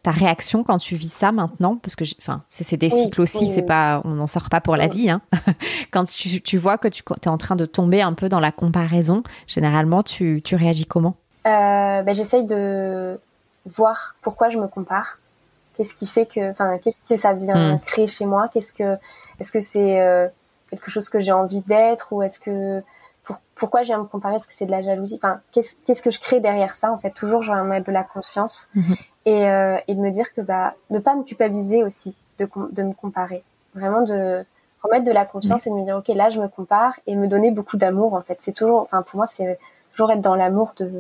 [0.05, 4.01] réaction quand tu vis ça maintenant, parce que enfin, c'est des cycles aussi, c'est pas,
[4.05, 5.11] on n'en sort pas pour la vie.
[5.11, 5.21] Hein.
[5.93, 8.53] quand tu, tu, vois que tu es en train de tomber un peu dans la
[8.53, 11.17] comparaison, généralement, tu, tu réagis comment?
[11.47, 13.19] Euh, ben, J'essaye de
[13.67, 15.19] voir pourquoi je me compare.
[15.77, 17.81] Qu'est-ce qui fait que, enfin, qu'est-ce que ça vient hmm.
[17.81, 18.49] créer chez moi?
[18.53, 18.97] Qu'est-ce que,
[19.41, 20.29] est-ce que c'est euh,
[20.71, 22.83] quelque chose que j'ai envie d'être ou est-ce que
[23.55, 24.37] pourquoi je viens me comparer?
[24.37, 25.15] Est-ce que c'est de la jalousie?
[25.23, 28.03] Enfin, qu'est-ce que je crée derrière ça En fait, toujours, je vais mettre de la
[28.03, 28.97] conscience mhm.
[29.27, 32.83] et, euh, et, de me dire que bah, ne pas me culpabiliser aussi de, de
[32.83, 33.45] me comparer.
[33.75, 34.45] Vraiment de
[34.83, 37.29] remettre de la conscience et de me dire ok, là, je me compare et me
[37.29, 38.15] donner beaucoup d'amour.
[38.15, 39.59] En fait, c'est toujours, enfin, pour moi, c'est
[39.93, 40.91] toujours être dans l'amour de,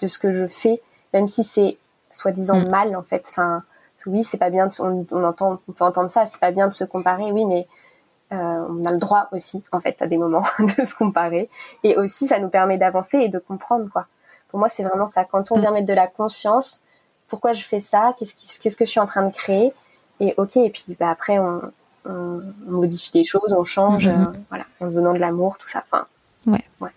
[0.00, 0.82] de ce que je fais,
[1.14, 1.78] même si c'est
[2.10, 2.68] soi-disant mm.
[2.68, 3.24] mal en fait.
[3.28, 3.62] Enfin,
[4.06, 4.66] oui, c'est pas bien.
[4.66, 6.26] De, on, on entend, on peut entendre ça.
[6.26, 7.68] C'est pas bien de se comparer, oui, mais
[8.32, 11.48] euh, on a le droit aussi, en fait, à des moments de se comparer.
[11.82, 14.06] Et aussi, ça nous permet d'avancer et de comprendre, quoi.
[14.48, 15.24] Pour moi, c'est vraiment ça.
[15.24, 15.60] Quand on mm.
[15.60, 16.82] vient mettre de la conscience,
[17.28, 18.14] pourquoi je fais ça?
[18.18, 19.72] Qu'est-ce qu'est-ce que je suis en train de créer?
[20.20, 21.60] Et ok, et puis bah, après, on,
[22.06, 24.28] on, modifie les choses, on change, mm-hmm.
[24.28, 25.84] euh, voilà, en se donnant de l'amour, tout ça.
[25.84, 26.06] Enfin,
[26.46, 26.64] ouais.
[26.80, 26.90] ouais.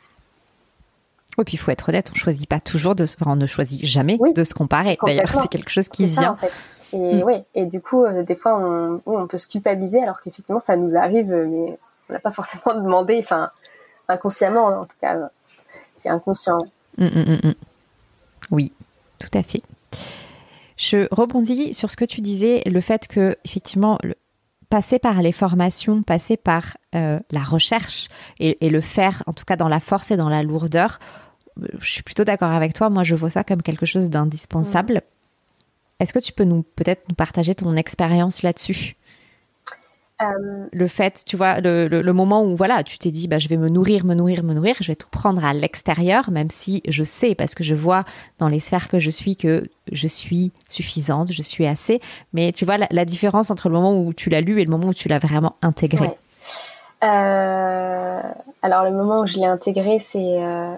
[1.40, 3.84] Et puis il faut être honnête, on choisit pas toujours de, enfin, on ne choisit
[3.86, 4.98] jamais de se comparer.
[5.04, 6.22] D'ailleurs, c'est quelque chose qui vient.
[6.22, 6.52] Ça, en fait.
[6.94, 7.44] Et mm.
[7.56, 10.96] et du coup, euh, des fois, on, on peut se culpabiliser alors qu'effectivement, ça nous
[10.96, 11.78] arrive, euh, mais
[12.10, 13.50] on n'a pas forcément demandé, enfin,
[14.08, 15.30] inconsciemment, en tout cas,
[15.98, 16.66] c'est inconscient.
[16.98, 17.54] Mm, mm,
[18.52, 18.74] oui,
[19.20, 19.62] tout à fait.
[20.78, 24.00] Je rebondis sur ce que tu disais, le fait que, effectivement,
[24.70, 28.08] passer par les formations, passer par euh, la recherche
[28.40, 31.00] et, et, le faire, en tout cas dans la force et dans la lourdeur,
[31.80, 32.90] je suis plutôt d'accord avec toi.
[32.90, 35.04] Moi, je vois ça comme quelque chose d'indispensable
[36.02, 38.96] est-ce que tu peux nous peut-être nous partager ton expérience là-dessus?
[40.22, 43.58] Euh, Le fait, tu vois, le, moment où voilà, tu t'es dit, bah, je vais
[43.58, 47.04] me nourrir, me nourrir, me nourrir, je vais tout prendre à l'extérieur, même si je
[47.04, 48.04] sais, parce que je vois
[48.40, 52.02] dans les sphères que je suis que je suis suffisante, je suis assez.
[52.34, 54.88] Mais tu vois la, différence entre le moment où tu l'as lu et le moment
[54.88, 56.10] où tu l'as vraiment intégré.
[57.04, 58.22] Euh,
[58.62, 60.76] alors le moment où je l'ai intégré, c'est euh,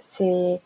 [0.00, 0.60] c'est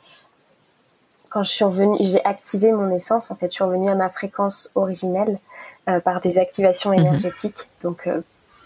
[1.37, 3.31] quand je suis revenue, j'ai activé mon essence.
[3.31, 5.39] En fait, je suis revenue à ma fréquence originelle
[5.87, 7.01] euh, par des activations mhm.
[7.01, 8.23] énergétiques, donc euh,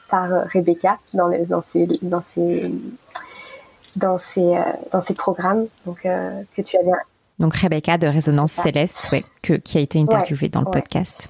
[0.09, 2.71] par euh, Rebecca dans, les, dans ses dans ses
[3.97, 4.57] dans ses
[4.93, 6.93] dans ses programmes, donc que tu avais.
[7.41, 11.29] Donc Rebecca de Résonance Céleste, ouais, que, qui a été interviewée dans le podcast.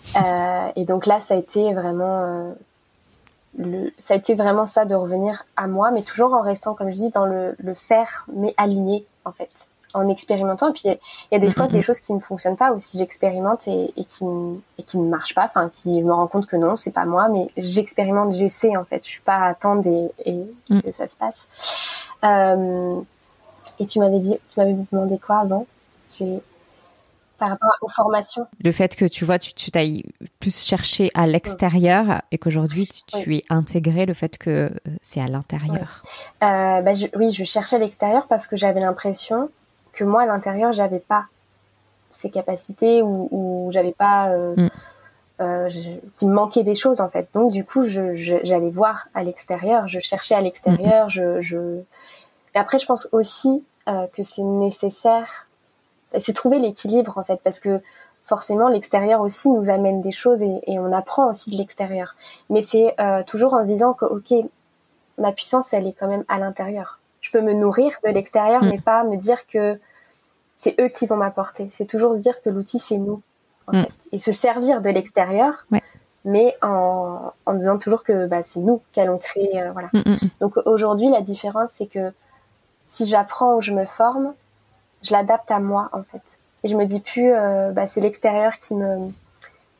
[0.76, 2.54] et donc là, ça a été vraiment
[3.56, 6.90] le, ça a été vraiment ça de revenir à moi, mais toujours en restant, comme
[6.90, 9.54] je dis, dans le, le faire, mais aligné en fait,
[9.94, 10.70] en expérimentant.
[10.70, 10.98] Et puis il
[11.32, 14.04] y, a des fois des choses qui ne fonctionnent pas, ou si j'expérimente et, et,
[14.04, 14.24] qui,
[14.78, 17.28] et qui ne marchent pas, enfin qui me rend compte que non, c'est pas moi,
[17.28, 19.04] mais j'expérimente, j'essaie en fait.
[19.04, 20.82] Je suis pas à attendre et, et mm.
[20.82, 21.46] que ça se passe.
[22.24, 23.00] Euh,
[23.78, 25.66] et tu m'avais dit, tu m'avais demandé quoi avant?
[26.16, 26.40] J'ai
[27.40, 28.46] par rapport aux formations.
[28.62, 30.04] Le fait que tu vois, tu, tu t'ailles
[30.38, 35.26] plus chercher à l'extérieur et qu'aujourd'hui tu, es intégré le fait que euh, c'est à
[35.26, 36.04] l'intérieur.
[36.42, 39.48] Euh, bah, oui, je cherchais à l'extérieur parce que j'avais l'impression
[39.92, 41.26] que moi à l'intérieur j'avais pas
[42.20, 44.70] ces capacités ou, ou j'avais pas euh, mm.
[45.40, 45.68] euh,
[46.14, 47.28] qu'il me manquait des choses en fait.
[47.34, 51.06] Donc du coup, je, j'allais voir à l'extérieur, je cherchais à l'extérieur.
[51.06, 51.10] Mm.
[51.10, 51.80] Je, je...
[52.54, 55.46] après, je pense aussi euh, que c'est nécessaire
[56.18, 57.80] c'est trouver l'équilibre en fait, parce que
[58.24, 62.16] forcément l'extérieur aussi nous amène des choses et, on apprend aussi de l'extérieur.
[62.48, 62.96] Mais c'est
[63.28, 64.34] toujours en se disant que ok,
[65.18, 66.99] ma puissance elle est quand même à l'intérieur.
[67.30, 68.68] Je peux me nourrir de l'extérieur, mm.
[68.68, 69.78] mais pas me dire que
[70.56, 71.68] c'est eux qui vont m'apporter.
[71.70, 73.22] C'est toujours se dire que l'outil c'est nous
[73.68, 73.84] en mm.
[73.84, 73.92] fait.
[74.12, 75.66] et se servir de l'extérieur.
[76.26, 79.88] Mais en, en disant toujours que bah, c'est nous qui allons créer, euh, voilà.
[79.94, 82.12] Mm, Donc aujourd'hui, la différence, c'est que
[82.90, 84.34] si j'apprends ou je me forme,
[85.02, 86.22] je l'adapte à moi en fait.
[86.62, 89.10] Et je me dis plus, euh, bah, c'est l'extérieur qui me,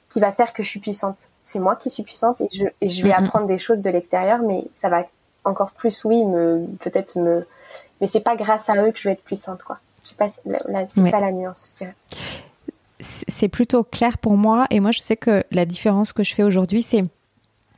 [0.09, 1.29] qui va faire que je suis puissante.
[1.45, 4.39] C'est moi qui suis puissante et je, et je vais apprendre des choses de l'extérieur,
[4.39, 5.05] mais ça va
[5.45, 7.47] encore plus, oui, me, peut-être me,
[8.01, 9.79] mais c'est pas grâce à eux que je vais être puissante, quoi.
[10.03, 11.95] Je sais pas, c'est ça la nuance, je dirais.
[13.01, 16.43] C'est plutôt clair pour moi et moi je sais que la différence que je fais
[16.43, 17.05] aujourd'hui, c'est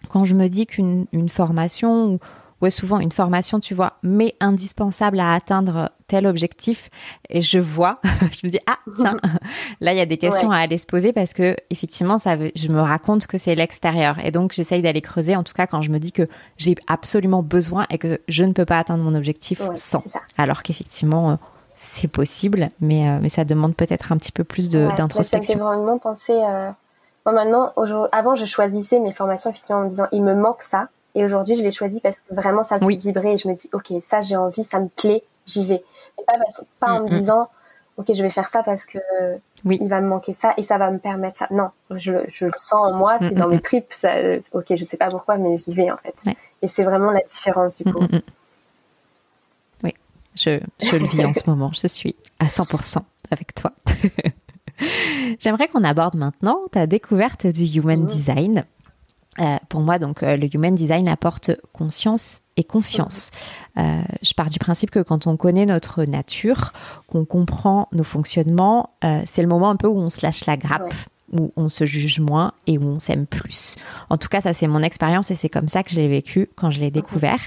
[0.08, 2.18] quand je me dis qu'une formation ou
[2.60, 6.90] ouais, souvent une formation, tu vois, mais indispensable à atteindre tel objectif.
[7.28, 9.18] Et je vois, je me dis, ah, tiens,
[9.80, 12.68] là, il y a des questions à aller se poser parce que, effectivement, ça je
[12.68, 14.18] me raconte que c'est l'extérieur.
[14.24, 17.42] Et donc, j'essaye d'aller creuser, en tout cas, quand je me dis que j'ai absolument
[17.42, 20.02] besoin et que je ne peux pas atteindre mon objectif sans.
[20.36, 21.36] Alors qu'effectivement, euh,
[21.76, 25.58] c'est possible, mais, euh, mais ça demande peut-être un petit peu plus d'introspection.
[25.58, 26.32] ça fait vraiment penser.
[26.32, 26.70] Euh...
[27.24, 27.72] Moi, maintenant,
[28.10, 30.88] avant, je choisissais mes formations effectivement en me disant, il me manque ça.
[31.14, 33.54] Et aujourd'hui, je l'ai choisi parce que vraiment, ça me fait vibrer et je me
[33.54, 35.84] dis, OK, ça, j'ai envie, ça me plaît, j'y vais.
[36.18, 36.34] Et pas,
[36.80, 37.18] pas en me mm, mm.
[37.18, 37.48] disant,
[37.98, 38.98] OK, je vais faire ça parce que
[39.64, 39.78] oui.
[39.80, 41.48] il va me manquer ça et ça va me permettre ça.
[41.50, 43.92] Non, je, je le sens en moi, c'est mm, dans mes tripes.
[43.92, 44.14] Ça,
[44.52, 46.14] OK, je sais pas pourquoi, mais j'y vais en fait.
[46.62, 48.06] Et c'est vraiment la différence du coup.
[49.84, 49.94] Oui,
[50.34, 51.70] je, je le vis en ce moment.
[51.72, 52.98] Je suis à 100%
[53.30, 53.72] avec toi.
[55.38, 58.64] J'aimerais qu'on aborde maintenant ta découverte du Human Design.
[59.40, 63.30] Euh, pour moi, donc, euh, le human design apporte conscience et confiance.
[63.78, 66.72] Euh, je pars du principe que quand on connaît notre nature,
[67.06, 68.90] qu'on comprend nos fonctionnements,
[69.24, 70.92] c'est le moment un peu où on se lâche la grappe
[71.32, 73.76] où on se juge moins et où on s'aime plus.
[74.10, 76.48] En tout cas, ça c'est mon expérience et c'est comme ça que je l'ai vécu
[76.56, 77.40] quand je l'ai découvert.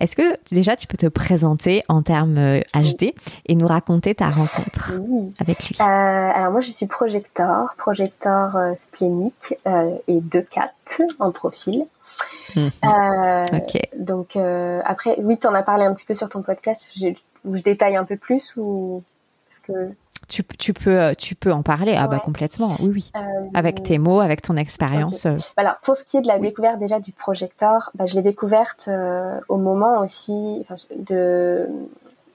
[0.00, 3.10] Est-ce que déjà tu peux te présenter en termes HD euh,
[3.46, 4.92] et nous raconter ta rencontre
[5.40, 5.76] avec lui?
[5.80, 9.54] Euh, Alors moi je suis projecteur, projecteur euh, splénique
[10.08, 10.68] et 2-4
[11.18, 11.84] en profil.
[12.56, 13.80] Ok.
[13.98, 14.36] Donc
[14.84, 16.90] après, oui, tu en as parlé un petit peu sur ton podcast
[17.44, 19.02] où je détaille un peu plus ou
[19.48, 19.94] parce que
[20.28, 21.94] tu, tu, peux, euh, tu peux en parler.
[21.96, 23.10] Ah bah complètement, oui, oui.
[23.16, 23.20] Euh,
[23.54, 25.26] avec tes mots, avec ton expérience.
[25.26, 25.36] Euh.
[25.56, 28.88] Alors, pour ce qui est de la découverte déjà du projecteur, bah, je l'ai découverte
[29.48, 30.64] au moment aussi
[30.96, 31.66] de,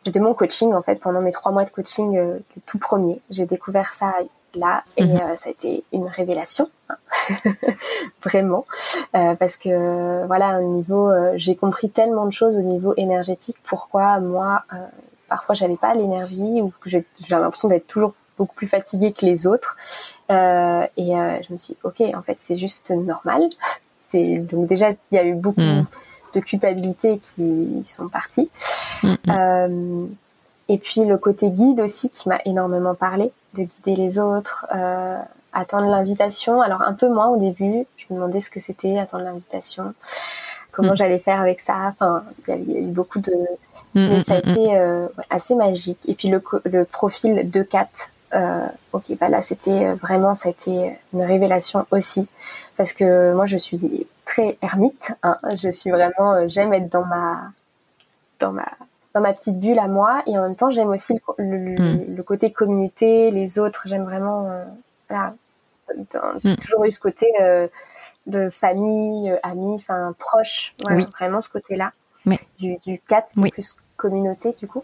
[0.06, 3.22] de mon coaching, en fait, pendant mes trois mois de coaching, le tout premier.
[3.30, 4.14] J'ai découvert ça
[4.54, 5.20] là et mhm.
[5.38, 6.96] ça a été une révélation hein.
[8.24, 8.66] vraiment
[9.12, 14.64] parce que voilà au niveau j'ai compris tellement de choses au niveau énergétique pourquoi moi
[15.28, 19.48] parfois j'avais pas l'énergie ou que j'avais l'impression d'être toujours beaucoup plus fatiguée que les
[19.48, 19.76] autres.
[20.32, 23.44] Euh, et euh, je me suis dit, ok, en fait, c'est juste normal.
[24.10, 25.86] C'est donc déjà il y a eu beaucoup mm.
[26.34, 28.50] de culpabilité qui sont parties.
[29.04, 29.18] Mm, mm.
[29.28, 30.06] Euh,
[30.70, 34.66] et puis le côté guide aussi qui m'a énormément parlé, de guider les autres,
[35.52, 36.62] attendre l'invitation.
[36.62, 39.94] Alors un peu moins au début, je me demandais ce que c'était attendre l'invitation,
[40.72, 41.76] comment j'allais faire avec ça.
[41.88, 43.34] Enfin, il y a eu beaucoup de
[43.96, 46.00] Mm, mais mm, ça a mm, été euh, assez magique.
[46.08, 47.90] Et puis le, le profil de Kat,
[48.34, 52.30] euh, ok, bah là c'était euh, vraiment, ça a été une révélation aussi,
[52.76, 55.14] parce que moi je suis très ermite.
[55.24, 55.38] Hein.
[55.56, 57.52] Je suis vraiment, j'aime être dans ma,
[58.40, 58.68] dans ma,
[59.14, 63.32] dans ma petite bulle à moi, et en même temps j'aime aussi le, côté communauté,
[63.32, 63.84] les autres.
[63.86, 64.50] J'aime vraiment,
[65.10, 65.34] voilà,
[66.38, 67.28] j'ai toujours eu ce côté
[68.28, 70.76] de famille, amis, enfin proche,
[71.18, 71.94] vraiment ce côté-là.
[72.60, 74.84] Du, du 4 qui est plus communauté du coup.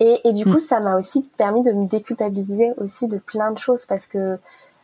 [0.00, 0.58] Et, et du coup, mm.
[0.60, 4.38] ça m'a aussi permis de me déculpabiliser aussi de plein de choses parce que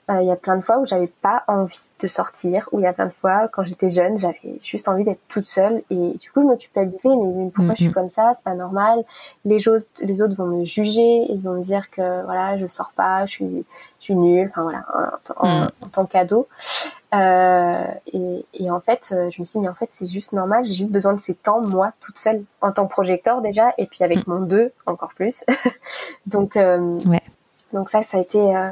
[0.09, 2.85] euh, il y a plein de fois où j'avais pas envie de sortir, où il
[2.85, 6.13] y a plein de fois quand j'étais jeune, j'avais juste envie d'être toute seule et
[6.13, 9.03] du coup je me culpabilisais mais pourquoi je suis comme ça, c'est pas normal.
[9.45, 12.93] Les autres les autres vont me juger, ils vont me dire que voilà, je sors
[12.95, 13.65] pas, je suis
[13.99, 14.85] je suis nulle, enfin voilà,
[15.39, 15.71] en, mm.
[15.91, 16.47] tant qu'ado.
[17.15, 20.65] Euh, et, et, en fait, je me suis dit, mais en fait, c'est juste normal,
[20.65, 23.87] j'ai juste besoin de ces temps, moi, toute seule, en tant que projecteur déjà, et
[23.87, 24.31] puis avec mm.
[24.31, 25.45] mon deux, encore plus.
[26.27, 27.23] donc, euh, ouais.
[27.73, 28.71] donc ça, ça a été, euh,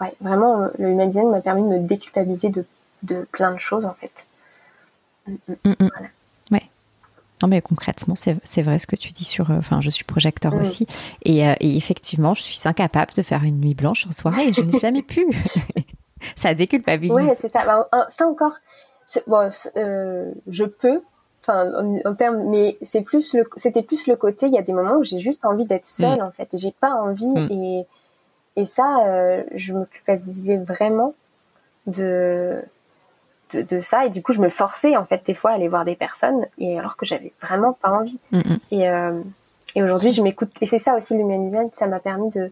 [0.00, 2.64] ouais, vraiment, euh, le human design m'a permis de me déculpabiliser de,
[3.04, 4.26] de plein de choses, en fait.
[5.26, 6.08] Mm, mm, mm, voilà.
[6.50, 6.70] Ouais.
[7.42, 9.50] Non, mais concrètement, c'est vrai ce que tu dis sur.
[9.50, 10.86] Euh, enfin, je suis projecteur aussi.
[11.22, 14.52] Et, euh, et, effectivement, je suis incapable de faire une nuit blanche en soirée.
[14.52, 15.26] je n'ai jamais pu.
[16.36, 17.14] ça déculpabilise.
[17.14, 17.64] Ouais, c'est ça.
[17.64, 18.58] Bah, ça encore.
[19.26, 21.00] Bon, je peux.
[21.42, 21.72] Enfin,
[22.04, 24.46] en, termes, mais c'est plus le, c'était plus le côté.
[24.46, 26.48] Il y a des moments où j'ai juste envie d'être seule, en fait.
[26.54, 27.86] J'ai pas envie et
[28.56, 31.14] et ça, euh, je me culpabilisais vraiment
[31.86, 32.62] de,
[33.52, 34.06] de, de, ça.
[34.06, 36.46] Et du coup, je me forçais, en fait, des fois, à aller voir des personnes,
[36.58, 38.18] et alors que j'avais vraiment pas envie.
[38.32, 38.58] Mm, mm.
[38.70, 39.20] Et, euh,
[39.74, 40.50] et aujourd'hui, je m'écoute.
[40.62, 42.50] Et c'est ça aussi, l'humanisme, ça m'a permis de,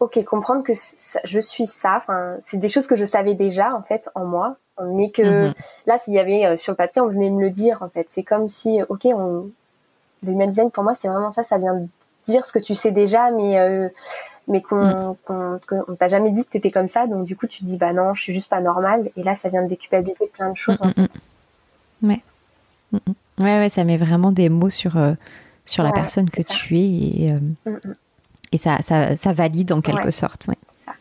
[0.00, 0.72] ok, comprendre que
[1.24, 1.96] je suis ça.
[1.96, 4.56] Enfin, c'est des choses que je savais déjà, en fait, en moi.
[4.84, 5.54] Mais que mm-hmm.
[5.86, 8.06] là, s'il y avait euh, sur le papier, on venait me le dire, en fait.
[8.10, 9.50] C'est comme si, ok, on,
[10.22, 11.44] le human design, pour moi, c'est vraiment ça.
[11.44, 11.86] Ça vient
[12.26, 13.88] dire ce que tu sais déjà, mais euh,
[14.48, 15.60] mais qu'on mm.
[15.66, 18.14] qu'on t'a jamais dit que t'étais comme ça, donc du coup tu dis bah non,
[18.14, 20.82] je suis juste pas normale, et là ça vient de déculpabiliser plein de choses.
[20.82, 21.02] Mm,
[22.02, 22.22] mm, ouais.
[23.38, 25.14] ouais, ouais, ça met vraiment des mots sur euh,
[25.64, 27.78] sur la personne que tu es et euh,
[28.52, 30.46] et ça, ça, ça valide en quelque sorte.
[30.48, 30.58] Ouais.
[30.84, 30.92] Ça.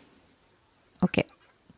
[1.02, 1.26] Ok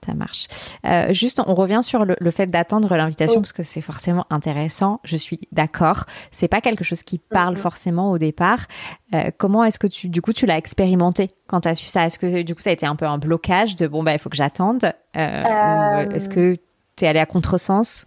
[0.08, 0.48] ça marche.
[0.86, 5.00] Euh, juste, on revient sur le, fait d'attendre l'invitation parce que c'est forcément intéressant.
[5.04, 6.06] Je suis d'accord.
[6.32, 8.66] C'est pas quelque chose qui parle forcément au départ.
[9.14, 12.06] Euh, comment est-ce que tu, du coup, tu l'as expérimenté quand tu as su ça?
[12.06, 14.20] Est-ce que du coup, ça a été un peu un blocage de bon, bah, il
[14.20, 16.56] faut que j'attende euh, Est-ce que
[16.96, 18.06] tu es allé à contresens?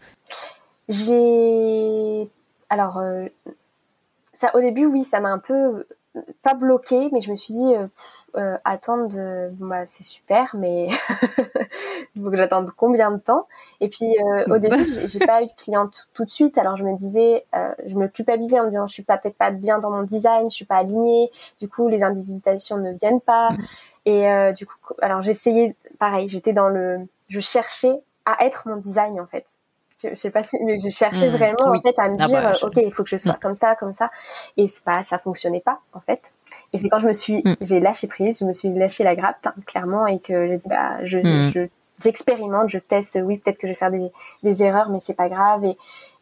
[0.89, 2.29] J'ai.
[2.71, 3.01] Alors,
[4.35, 5.87] ça, au début, oui, ça m'a un peu
[6.43, 7.73] pas bloqué, mais je me suis dit
[8.37, 10.89] euh, attendre, bah, c'est super, mais
[12.15, 13.47] il faut que j'attende combien de temps?
[13.81, 16.85] Et puis euh, au début, j'ai pas eu de cliente tout de suite, alors je
[16.85, 19.79] me disais, euh, je me culpabilisais en me disant, je suis pas peut-être pas bien
[19.79, 23.51] dans mon design, je suis pas alignée, du coup les invitations ne viennent pas.
[23.51, 23.59] Mm.
[24.07, 28.77] Et euh, du coup, alors j'essayais, pareil, j'étais dans le, je cherchais à être mon
[28.77, 29.47] design en fait
[30.03, 31.37] je, sais pas si, mais je cherchais mm.
[31.37, 33.41] vraiment en fait à me ah dire, bah, ok, il faut que je sois mm.
[33.41, 34.11] comme ça, comme ça,
[34.57, 36.21] et c'est pas, ça fonctionnait pas en fait.
[36.73, 37.57] Et c'est quand je me suis, mm.
[37.61, 40.69] j'ai lâché prise, je me suis lâché la grappe, hein, clairement, et que j'ai dit,
[40.69, 41.69] bah, je, je,
[42.03, 44.11] j'expérimente, je teste, oui, peut-être que je vais faire des,
[44.43, 45.77] des erreurs, mais c'est pas grave, et,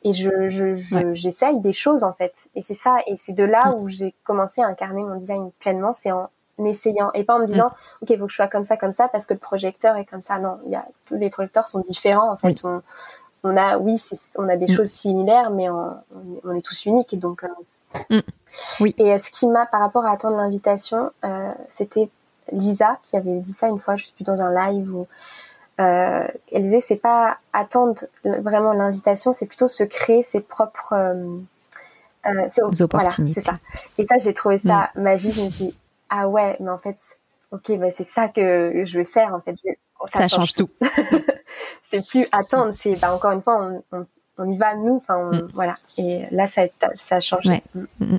[0.04, 0.74] et je, je,
[1.14, 2.48] j'essaye des choses, en fait.
[2.54, 5.92] Et c'est ça, et c'est de là où j'ai commencé à incarner mon design pleinement,
[5.92, 6.30] c'est en
[6.64, 7.70] essayant, et pas en me disant,
[8.02, 10.04] ok, il faut que je sois comme ça, comme ça, parce que le projecteur est
[10.04, 10.38] comme ça.
[10.38, 12.64] Non, il y a, tous les projecteurs sont différents, en fait.
[12.64, 12.82] On,
[13.44, 14.02] on a, oui,
[14.36, 15.94] on a des choses similaires, mais on,
[16.44, 17.48] on, est tous uniques, et donc, euh,
[18.80, 18.94] oui.
[18.98, 22.08] Et euh, ce qui m'a, par rapport à attendre l'invitation, euh, c'était
[22.52, 25.06] Lisa qui avait dit ça une fois, je suis dans un live où
[25.80, 31.18] euh, elle disait c'est pas attendre vraiment l'invitation, c'est plutôt se créer ses propres
[32.80, 33.40] opportunités.
[33.40, 33.58] c'est ça.
[33.96, 35.02] Et ça, j'ai trouvé ça mm.
[35.02, 35.34] magique.
[35.34, 35.78] Je me suis dit,
[36.10, 36.96] ah ouais, mais en fait,
[37.52, 39.54] ok, bah c'est ça que je vais faire en fait.
[40.06, 40.68] ça, change, tout.
[41.82, 44.06] c'est plus attendre, c'est bah, encore une fois, on,
[44.38, 45.48] on, y va nous, enfin mm.
[45.54, 45.74] voilà.
[45.96, 46.62] Et là, ça,
[46.96, 47.62] ça a changé.
[47.74, 48.16] Mm.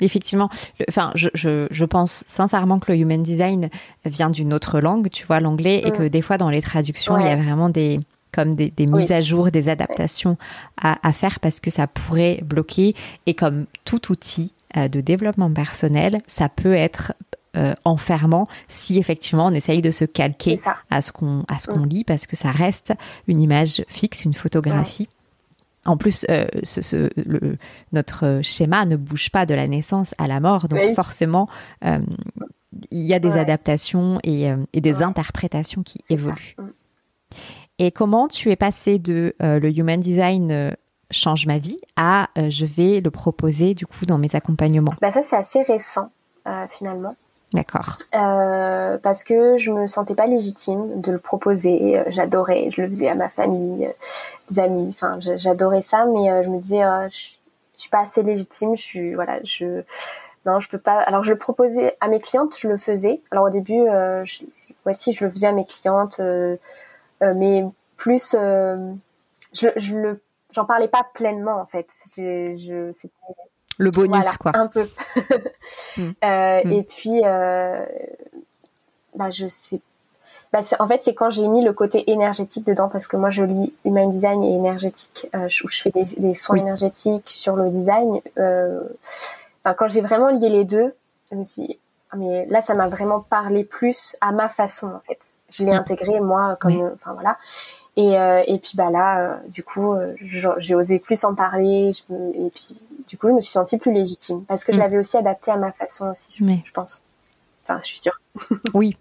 [0.00, 0.50] Effectivement,
[0.88, 3.70] enfin, je, je, pense sincèrement que le human design
[4.04, 6.08] vient d'une autre langue, tu vois, l'anglais, et que mm.
[6.10, 7.98] des fois dans les traductions, il y a vraiment des
[8.36, 10.36] comme des, mises à jour, des adaptations
[10.76, 12.94] à, faire parce que ça pourrait bloquer.
[13.24, 17.14] Et comme tout outil euh, de développement personnel, ça peut être
[17.56, 20.58] euh, enfermant si effectivement on essaye de se calquer
[20.90, 21.88] à ce qu'on à ce qu'on mm.
[21.88, 22.92] lit parce que ça reste
[23.28, 25.08] une image fixe, une photographie.
[25.86, 27.56] En plus, euh, ce, le,
[27.92, 31.48] notre schéma ne bouge pas de la naissance à la mort, donc forcément,
[31.84, 31.98] euh,
[32.90, 36.56] il y a des adaptations et, et des interprétations qui évoluent.
[36.58, 36.64] Mm.
[37.78, 40.76] Et comment tu es passé de le human design
[41.10, 44.92] change ma vie à je vais le proposer du coup dans mes accompagnements?
[45.00, 46.10] Bah Ça, c'est assez récent
[46.70, 47.14] finalement.
[47.56, 47.96] D'accord.
[48.14, 52.02] Euh, parce que je me sentais pas légitime de le proposer.
[52.08, 53.88] J'adorais, je le faisais à ma famille,
[54.50, 54.88] des amis.
[54.90, 57.30] Enfin, j'adorais ça, mais euh, je me disais, euh, je,
[57.78, 58.76] suis pas assez légitime.
[58.76, 59.82] Je suis, voilà, je,
[60.44, 61.00] non, je peux pas.
[61.00, 63.22] Alors, je le proposais à mes clientes, je le faisais.
[63.30, 63.86] Alors au début,
[64.24, 64.44] je,
[64.84, 66.20] je le faisais à mes clientes,
[67.22, 67.64] mais
[67.96, 70.20] plus, je, je le,
[70.52, 71.88] j'en parlais pas pleinement en fait.
[72.16, 73.14] Je, je c'était
[73.78, 74.88] le bonus quoi un peu
[75.96, 76.10] mm.
[76.24, 76.72] Euh, mm.
[76.72, 77.84] et puis euh,
[79.14, 79.80] bah, je sais
[80.52, 83.42] bah, en fait, c'est quand j'ai mis le côté énergétique dedans, parce que moi, je
[83.42, 87.68] lis human design et énergétique, euh, je, je, fais des, des soins énergétiques sur le
[87.68, 88.20] design.
[88.38, 88.80] Euh,
[89.62, 90.94] enfin, quand j'ai vraiment lié les deux,
[91.30, 94.86] je me suis dit, ah, mais là, ça m'a vraiment parlé plus à ma façon,
[94.86, 95.18] en fait.
[95.50, 95.76] Je l'ai mm.
[95.76, 97.36] intégré, moi, comme, enfin, voilà.
[97.96, 100.14] Et, euh, et puis, bah là, euh, du coup, euh,
[100.58, 102.78] j'ai osé plus en parler, je, et puis,
[103.08, 104.80] du coup, je me suis sentie plus légitime, parce que je mm.
[104.80, 107.02] l'avais aussi adapté à ma façon aussi, je, je pense.
[107.64, 108.20] Enfin, je suis sûre.
[108.74, 108.96] oui,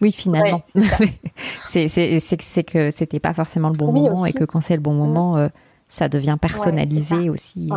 [0.00, 0.62] oui, finalement.
[1.66, 4.94] c'est c'est que c'était pas forcément le bon moment et que quand c'est le bon
[4.94, 4.98] mm.
[4.98, 5.48] moment, euh,
[5.88, 7.70] ça devient personnalisé aussi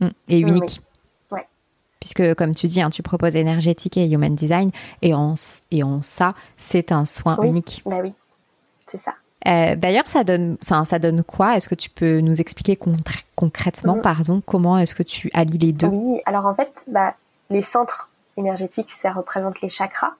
[0.00, 0.80] mm, et unique.
[2.00, 4.70] Puisque, comme tu dis, hein, tu proposes énergétique et human design
[5.02, 5.34] et en,
[5.72, 7.82] et en ça, c'est un soin unique.
[7.84, 8.14] Bah oui,
[8.86, 9.14] c'est ça.
[9.46, 11.56] Euh, d'ailleurs, ça donne, enfin, ça donne quoi?
[11.56, 12.78] Est-ce que tu peux nous expliquer
[13.36, 14.02] concrètement, mm.
[14.02, 15.86] pardon, comment est-ce que tu allies les deux?
[15.86, 17.14] Oui, alors en fait, bah,
[17.50, 20.12] les centres énergétiques, ça représente les chakras.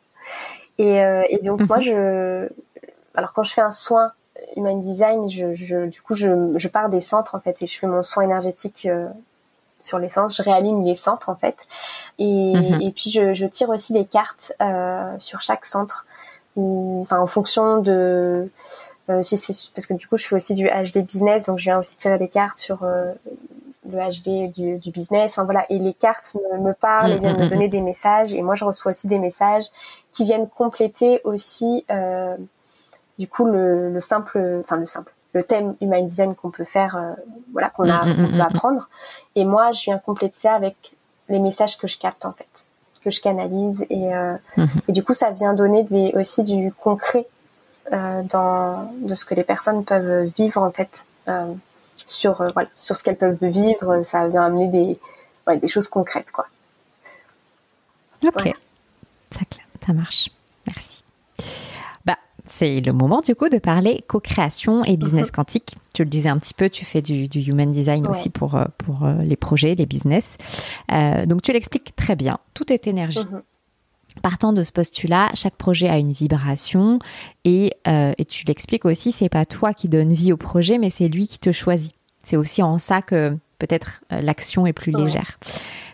[0.78, 1.82] Et, euh, et donc moi, mhm.
[1.82, 2.48] je,
[3.14, 4.12] alors quand je fais un soin
[4.56, 7.78] human design, je, je du coup, je, je, pars des centres en fait et je
[7.78, 9.08] fais mon soin énergétique euh,
[9.80, 10.34] sur les centres.
[10.34, 11.56] Je réaligne les centres en fait.
[12.18, 12.80] Et, mhm.
[12.80, 14.52] et puis je, je, tire aussi des cartes
[15.18, 16.06] sur chaque centre,
[16.56, 18.48] enfin en fonction de
[19.10, 21.64] euh, si c'est parce que du coup je fais aussi du HD business, donc je
[21.64, 23.12] viens aussi tirer des cartes sur euh,
[23.90, 25.32] le HD du, du, business.
[25.32, 27.70] Enfin voilà, et les cartes me, me parlent et viennent me mm, mm, donner mm.
[27.70, 28.32] des messages.
[28.34, 29.64] Et moi, je reçois aussi des messages
[30.12, 32.36] qui viennent compléter aussi, euh,
[33.18, 36.96] du coup, le, le, simple, enfin le simple, le thème human design qu'on peut faire,
[36.96, 37.12] euh,
[37.52, 38.88] voilà, qu'on a, qu'on peut apprendre.
[39.34, 40.76] Et moi, je viens compléter ça avec
[41.28, 42.48] les messages que je capte en fait,
[43.02, 43.84] que je canalise.
[43.90, 44.36] Et, euh,
[44.88, 47.26] et du coup, ça vient donner des, aussi du concret
[47.90, 51.06] dans de ce que les personnes peuvent vivre en fait.
[51.28, 51.54] Euh,
[52.06, 54.02] sur euh, voilà, sur ce qu'elles peuvent vivre.
[54.02, 54.98] Ça vient amener des
[55.60, 56.46] des choses concrètes quoi.
[58.22, 58.52] Ok,
[59.30, 59.40] ça,
[59.86, 60.28] ça marche.
[60.66, 61.02] Merci.
[62.04, 65.32] Bah, c'est le moment du coup de parler co-création et business mhm.
[65.32, 65.76] quantique.
[65.94, 68.66] Tu le disais un petit peu, tu fais du, du human design aussi pour, euh,
[68.76, 70.36] pour euh, les projets, les business.
[70.90, 72.38] donc tu l'expliques très bien.
[72.52, 73.24] Tout est énergie.
[73.30, 73.42] Mhm.
[74.22, 76.98] Partant de ce postulat, chaque projet a une vibration
[77.44, 81.08] et, et tu l'expliques aussi, c'est pas toi qui donne vie au projet, mais c'est
[81.08, 81.94] lui qui te choisit.
[82.22, 85.38] C'est aussi en ça que peut-être euh, l'action est plus légère.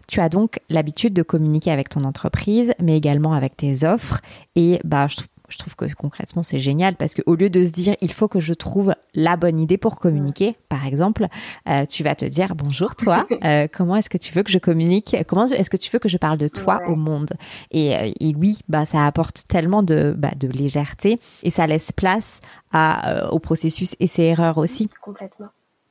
[0.07, 4.21] Tu as donc l'habitude de communiquer avec ton entreprise, mais également avec tes offres.
[4.55, 8.13] Et bah, je, trouve que concrètement, c'est génial parce qu'au lieu de se dire, il
[8.13, 11.27] faut que je trouve la bonne idée pour communiquer, par exemple,
[11.69, 14.59] euh, tu vas te dire, bonjour toi, euh, comment est-ce que tu veux que je
[14.59, 17.33] communique Comment est-ce que tu veux que je parle de toi au monde?
[17.71, 22.41] Et, oui, bah, ça apporte tellement de, bah, de légèreté et ça laisse place
[22.73, 24.89] à, au processus et ses erreurs aussi.
[25.01, 25.49] Complètement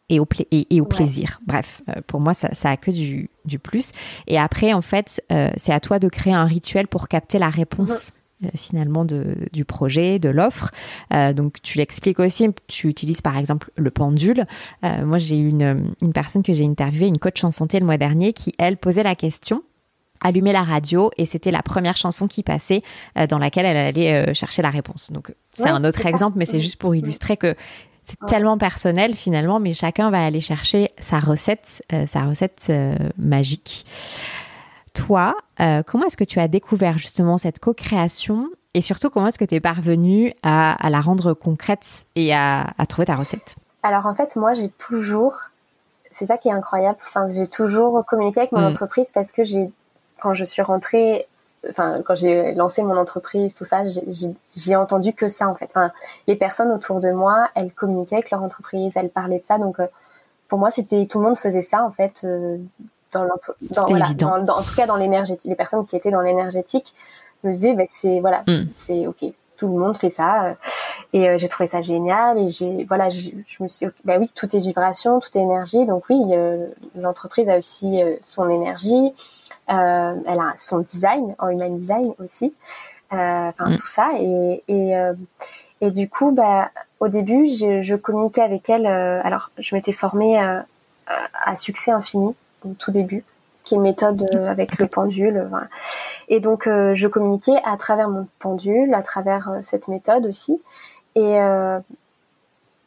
[0.09, 1.39] et au, et, au plaisir.
[1.45, 3.91] Bref, euh, pour moi, ça, ça a que du, du plus.
[4.27, 7.49] Et après, en fait, euh, c'est à toi de créer un rituel pour capter la
[7.49, 8.13] réponse.
[8.43, 10.71] Euh, finalement de, du projet, de l'offre.
[11.33, 14.45] donc tu l'expliques aussi, tu utilises par exemple le pendule.
[14.81, 17.97] moi j'ai eu une, une personne que j'ai interviewée, une coach en santé le mois
[17.97, 19.63] dernier, qui elle posait la question
[20.21, 22.81] allumer la radio et c'était la première chanson qui passait
[23.29, 25.11] dans laquelle elle allait chercher la réponse.
[25.11, 27.55] Donc c'est un autre exemple, mais c'est juste pour illustrer que
[28.03, 32.95] c'est tellement personnel finalement, mais chacun va aller chercher sa recette, euh, sa recette euh,
[33.17, 33.85] magique.
[34.93, 39.39] Toi, euh, comment est-ce que tu as découvert justement cette co-création et surtout comment est-ce
[39.39, 43.55] que tu es parvenue à, la rendre concrète et à, trouver ta recette?
[43.83, 45.37] Alors en fait, moi j'ai toujours,
[46.11, 48.65] c'est ça qui est incroyable, enfin, j'ai toujours communiqué avec mon mm.
[48.65, 49.71] entreprise parce que j'ai,
[50.19, 51.27] quand je suis rentrée
[51.69, 53.83] enfin quand j'ai lancé mon entreprise tout ça
[54.55, 55.65] j'ai entendu que ça en fait.
[55.69, 55.91] Enfin,
[56.27, 59.57] les personnes autour de moi elles communiquaient avec leur entreprise elles parlaient de ça.
[59.57, 59.87] Donc euh,
[60.47, 62.57] pour moi c'était tout le monde faisait ça en fait euh,
[63.13, 66.93] dans, dans, voilà, dans, en tout cas dans l'énergétique les personnes qui étaient dans l'énergétique
[67.43, 68.65] me disaient bah, c'est voilà hmm.
[68.75, 69.25] c'est ok
[69.57, 70.53] tout le monde fait ça euh,
[71.13, 74.59] et j'ai trouvé ça génial et j'ai voilà je, me suis bah oui tout est
[74.59, 76.19] vibration tout est énergie donc oui
[76.95, 79.13] l'entreprise a aussi son énergie
[79.69, 82.53] euh, elle a son design en human design aussi.
[83.13, 83.75] Euh, enfin mm.
[83.75, 85.13] tout ça et et, euh,
[85.81, 88.87] et du coup bah au début je, je communiquais avec elle.
[88.87, 92.35] alors je m'étais formée à succès infini
[92.65, 93.23] au tout début
[93.63, 95.47] qui est une méthode avec le pendule.
[95.49, 95.67] Voilà.
[96.27, 100.61] Et donc, je communiquais à travers mon pendule, à travers cette méthode aussi.
[101.15, 101.37] Et,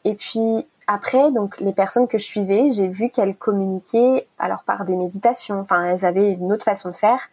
[0.03, 4.85] et puis, après, donc les personnes que je suivais, j'ai vu qu'elles communiquaient alors par
[4.85, 5.59] des méditations.
[5.59, 7.27] Enfin, elles avaient une autre façon de faire.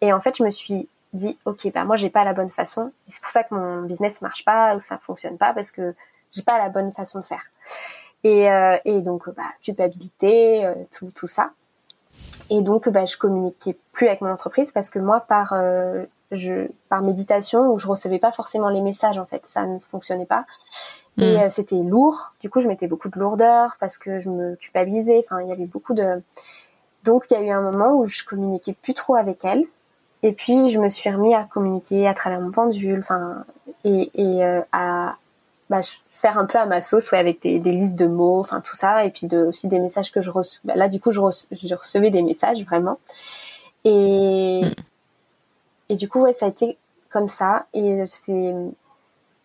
[0.00, 2.92] Et en fait, je me suis dit, ok, bah moi j'ai pas la bonne façon.
[3.06, 5.94] Et c'est pour ça que mon business marche pas ou ça fonctionne pas parce que
[6.32, 7.44] j'ai pas la bonne façon de faire.
[8.24, 11.52] Et, euh, et donc, bah, culpabilité, euh, tout, tout ça.
[12.50, 16.68] Et donc, bah, je communiquais plus avec mon entreprise parce que moi, par euh, je,
[16.88, 20.44] par méditation où je recevais pas forcément les messages en fait, ça ne fonctionnait pas.
[21.18, 21.40] Et mm.
[21.40, 22.32] euh, c'était lourd.
[22.40, 25.22] Du coup, je mettais beaucoup de lourdeur parce que je me culpabilisais.
[25.24, 26.22] Enfin, il y avait beaucoup de.
[27.04, 29.64] Donc, il y a eu un moment où je communiquais plus trop avec elle.
[30.22, 33.00] Et puis, je me suis remis à communiquer à travers mon pendule.
[33.00, 33.44] Enfin,
[33.84, 35.16] et, et euh, à
[35.70, 38.60] bah, faire un peu à ma sauce, ouais, avec des, des, listes de mots, enfin
[38.60, 40.60] tout ça, et puis de, aussi des messages que je reçois.
[40.64, 41.20] Bah, là, du coup, je,
[41.52, 42.98] je, recevais des messages vraiment.
[43.84, 44.74] Et mm.
[45.90, 46.78] et du coup, ouais, ça a été
[47.10, 47.66] comme ça.
[47.74, 48.54] Et c'est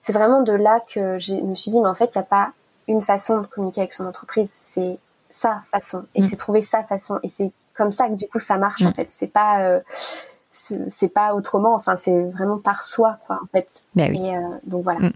[0.01, 2.27] c'est vraiment de là que je me suis dit, mais en fait, il n'y a
[2.27, 2.51] pas
[2.87, 4.99] une façon de communiquer avec son entreprise, c'est
[5.31, 6.05] sa façon.
[6.15, 6.25] Et mm.
[6.25, 7.19] c'est trouver sa façon.
[7.23, 8.93] Et c'est comme ça que du coup, ça marche, en mm.
[8.93, 9.07] fait.
[9.09, 9.79] C'est pas, euh,
[10.51, 11.73] c'est pas autrement.
[11.75, 13.83] Enfin, c'est vraiment par soi, quoi, en fait.
[13.95, 14.27] Ben oui.
[14.27, 15.09] Et, euh, donc voilà.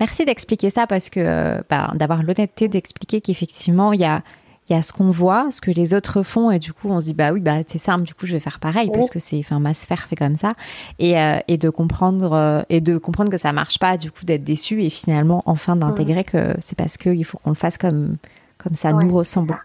[0.00, 4.22] Merci d'expliquer ça parce que euh, bah, d'avoir l'honnêteté d'expliquer qu'effectivement il y a
[4.68, 7.00] il y a ce qu'on voit, ce que les autres font, et du coup, on
[7.00, 9.18] se dit, bah oui, bah c'est simple, du coup, je vais faire pareil, parce que
[9.18, 10.52] c'est, enfin, ma sphère fait comme ça,
[11.00, 14.24] et, euh, et de comprendre, euh, et de comprendre que ça marche pas, du coup,
[14.24, 18.16] d'être déçu, et finalement, enfin, d'intégrer que c'est parce qu'il faut qu'on le fasse comme,
[18.58, 19.58] comme ça nous ressemble.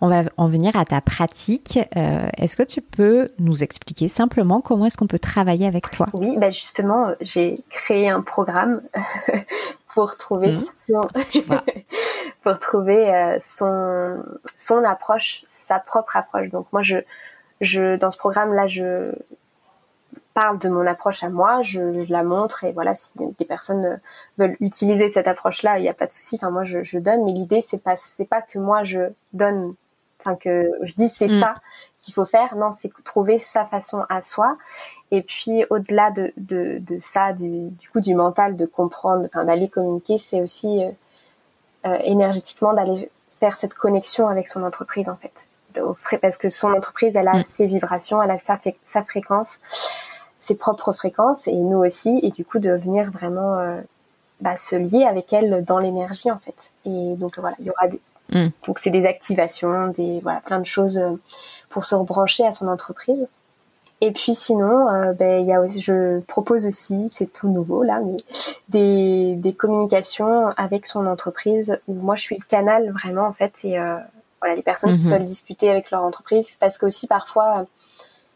[0.00, 1.78] On va en venir à ta pratique.
[1.96, 6.08] Euh, est-ce que tu peux nous expliquer simplement comment est-ce qu'on peut travailler avec toi?
[6.12, 8.82] Oui, bah justement, j'ai créé un programme
[9.94, 10.64] pour trouver mmh.
[10.86, 11.00] son,
[12.42, 14.22] pour trouver euh, son
[14.56, 16.48] son approche, sa propre approche.
[16.50, 16.96] Donc moi, je
[17.60, 19.12] je dans ce programme là, je
[20.34, 24.00] parle de mon approche à moi, je, je, la montre et voilà, si des personnes
[24.38, 26.36] veulent utiliser cette approche-là, il n'y a pas de souci.
[26.36, 29.74] Enfin, moi, je, je donne, mais l'idée c'est pas c'est pas que moi je donne,
[30.20, 31.40] enfin que je dis c'est mm.
[31.40, 31.54] ça
[32.02, 32.56] qu'il faut faire.
[32.56, 34.56] Non, c'est trouver sa façon à soi.
[35.10, 39.44] Et puis au-delà de, de, de ça, du, du, coup du mental, de comprendre, enfin
[39.44, 40.90] d'aller communiquer, c'est aussi euh,
[41.86, 43.10] euh, énergétiquement d'aller
[43.40, 45.46] faire cette connexion avec son entreprise en fait
[46.20, 47.42] parce que son entreprise, elle a mm.
[47.42, 49.60] ses vibrations, elle a sa, sa fréquence
[50.40, 53.80] ses propres fréquences et nous aussi et du coup de venir vraiment euh,
[54.40, 57.88] bah, se lier avec elle dans l'énergie en fait et donc voilà il y aura
[57.88, 58.00] des
[58.32, 58.48] mm.
[58.66, 61.10] donc c'est des activations des voilà plein de choses euh,
[61.68, 63.26] pour se rebrancher à son entreprise
[64.00, 67.82] et puis sinon euh, ben il y a aussi je propose aussi c'est tout nouveau
[67.82, 68.16] là mais
[68.70, 73.52] des, des communications avec son entreprise où moi je suis le canal vraiment en fait
[73.64, 73.78] et
[74.40, 75.10] voilà les personnes qui mm-hmm.
[75.10, 77.66] veulent discuter avec leur entreprise parce que aussi parfois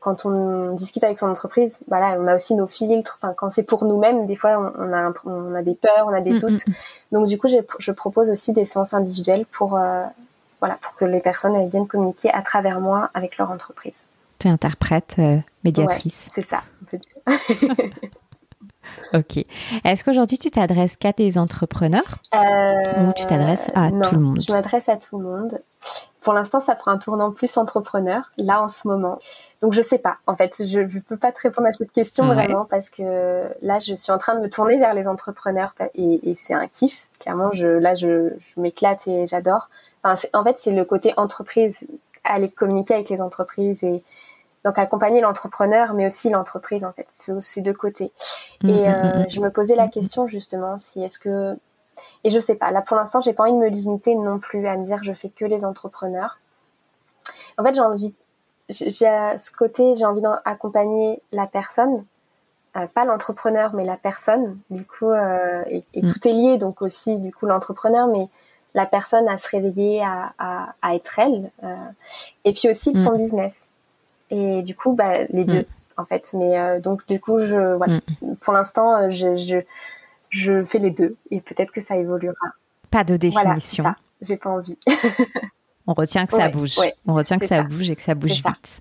[0.05, 3.19] quand on discute avec son entreprise, voilà, on a aussi nos filtres.
[3.23, 6.21] Enfin, quand c'est pour nous-mêmes, des fois, on, a, on a des peurs, on a
[6.21, 6.67] des mm, doutes.
[6.67, 6.75] Mm, mm.
[7.13, 10.05] Donc, du coup, je propose aussi des séances individuelles pour, euh,
[10.61, 14.05] voilà, pour que les personnes elles viennent communiquer à travers moi avec leur entreprise.
[14.39, 16.29] Tu es interprète, euh, médiatrice.
[16.31, 16.63] c'est ça,
[19.15, 19.43] ok.
[19.85, 22.19] Est-ce qu'aujourd'hui, tu t'adresses qu'à des entrepreneurs?
[22.35, 24.43] Euh, ou tu t'adresses à tout le monde?
[24.47, 25.63] Je m'adresse à tout le monde.
[26.25, 29.18] Pour l'instant, ça prend un tournant plus entrepreneur, là en ce moment.
[29.61, 30.16] Donc je sais pas.
[30.27, 33.79] En fait, je ne peux pas te répondre à cette question vraiment parce que là,
[33.79, 37.09] je suis en train de me tourner vers les entrepreneurs et, c'est un kiff.
[37.20, 39.68] Clairement, je, là, je, m'éclate et j'adore.
[40.03, 41.87] Enfin, en fait, c'est le côté entreprise,
[42.25, 44.03] aller communiquer avec les entreprises et
[44.64, 47.07] donc accompagner l'entrepreneur, mais aussi l'entreprise en fait.
[47.18, 48.12] C'est ces deux côtés.
[48.62, 51.55] Et mmh, euh, je me posais la question justement si est-ce que
[52.25, 52.70] et je sais pas.
[52.70, 55.12] Là, pour l'instant, j'ai pas envie de me limiter non plus à me dire je
[55.12, 56.39] fais que les entrepreneurs.
[57.59, 58.14] En fait, j'ai envie,
[58.68, 62.05] j'ai ce côté, j'ai envie d'accompagner la personne,
[62.77, 64.59] euh, pas l'entrepreneur, mais la personne.
[64.70, 66.07] Du coup, euh, et, mm.
[66.09, 68.29] tout est lié, donc aussi du coup l'entrepreneur, mais
[68.72, 71.77] la personne à se réveiller, à, à, à être elle, euh,
[72.45, 72.97] et puis aussi mm.
[72.97, 73.70] son business.
[74.31, 75.66] Et du coup, bah, les deux, mm.
[75.99, 76.31] en fait.
[76.33, 78.01] Mais euh, donc du coup, je, voilà.
[78.41, 79.59] Pour l'instant, je, je
[80.35, 82.35] je fais les deux et peut-être que ça évoluera.
[82.91, 83.85] Pas de définition.
[83.85, 84.76] Voilà, J'ai pas envie.
[85.87, 86.76] On retient que ça bouge.
[87.07, 88.80] On retient que ça, bouge et que ça bouge vite.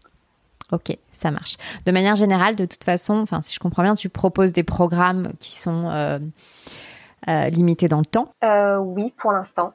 [0.71, 1.57] Ok, ça marche.
[1.85, 5.33] De manière générale, de toute façon, enfin, si je comprends bien, tu proposes des programmes
[5.39, 6.17] qui sont euh,
[7.27, 8.33] euh, limités dans le temps.
[8.43, 9.73] Euh, oui, pour l'instant.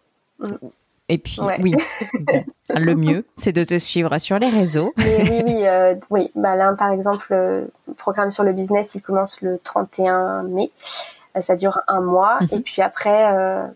[1.09, 1.77] Et puis, oui,
[2.75, 4.93] le mieux, c'est de te suivre sur les réseaux.
[4.97, 5.65] oui, oui,
[6.11, 6.33] oui.
[6.35, 10.73] Bah, là, par exemple, le programme sur le business, il commence le 31 mai.
[11.39, 12.49] Euh, ça dure un mois mhm.
[12.53, 13.67] et puis après euh,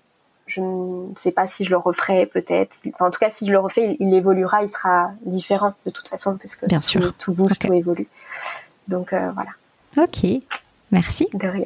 [0.47, 2.77] je ne sais pas si je le referai peut-être.
[3.01, 6.37] en tout cas, si je le refais, il, évoluera, il sera différent de toute façon,
[6.37, 7.15] puisque Bien tout, sûr.
[7.19, 8.09] tout bouge, tout évolue.
[8.89, 9.51] Donc euh, voilà.
[9.97, 10.27] Ok,
[10.91, 11.29] merci.
[11.33, 11.65] De rien.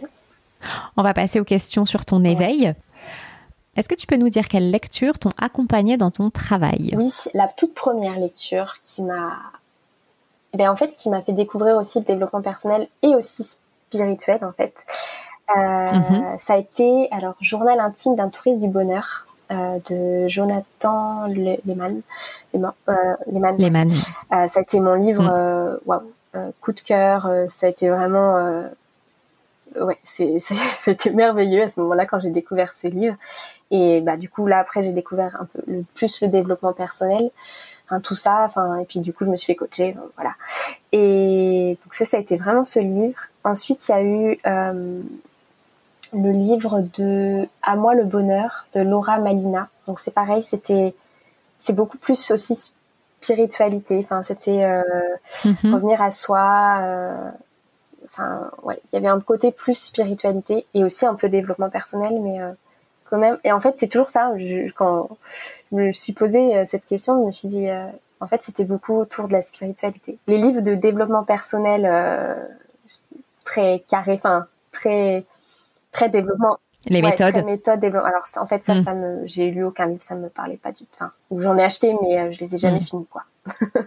[0.97, 2.75] On va passer aux questions sur ton éveil.
[3.77, 6.95] Est-ce que tu peux nous dire quelles lectures t'ont accompagné dans ton travail?
[6.97, 9.37] Oui, la toute première lecture qui m'a,
[10.59, 13.45] eh en fait, qui m'a fait découvrir aussi le développement personnel et aussi
[13.91, 14.75] spirituel en fait.
[15.55, 16.39] Euh, mhm.
[16.39, 22.01] Ça a été alors journal intime d'un touriste du bonheur de Jonathan Lehman.
[22.53, 22.73] Lehman,
[23.31, 23.57] Lehman.
[23.57, 23.91] Lehman.
[23.91, 25.79] ça a été mon livre, mm.
[25.87, 26.01] wow,
[26.61, 27.31] coup de cœur.
[27.49, 28.65] ça a été vraiment
[29.81, 33.17] ouais, c'était merveilleux à ce moment-là quand j'ai découvert ce livre.
[33.71, 37.31] Et bah du coup là après j'ai découvert un peu le, plus le développement personnel,
[37.85, 40.35] enfin tout ça, enfin et puis du coup je me suis fait coacher, voilà.
[40.93, 43.21] Et donc ça ça a été vraiment ce livre.
[43.45, 45.01] Ensuite il y a eu euh,
[46.17, 49.69] le livre de À moi le bonheur de Laura Malina.
[49.87, 50.95] Donc c'est pareil, c'était
[51.61, 52.73] c'est beaucoup plus aussi
[53.21, 53.99] spiritualité.
[54.03, 54.83] Enfin c'était euh,
[55.45, 55.75] mm-hmm.
[55.75, 56.79] revenir à soi.
[56.83, 57.31] Euh,
[58.07, 62.19] enfin ouais, il y avait un côté plus spiritualité et aussi un peu développement personnel,
[62.21, 62.53] mais euh,
[63.11, 63.39] quand même.
[63.45, 64.33] Et en fait, c'est toujours ça.
[64.75, 65.09] quand
[65.71, 67.69] je me suis posé cette question, je me suis dit,
[68.19, 70.19] en fait, c'était beaucoup autour de la spiritualité.
[70.27, 71.89] Les livres de développement personnel
[73.45, 75.25] très carré, enfin très
[75.97, 76.59] très développement.
[76.87, 77.33] Les méthodes.
[77.33, 78.09] Très méthode développement.
[78.09, 78.85] Alors en fait, ça, mm.
[78.85, 80.91] ça me, j'ai lu aucun livre, ça me parlait pas du tout.
[80.95, 82.85] Enfin, ou j'en ai acheté, mais je les ai jamais mm.
[82.85, 83.25] finis, quoi.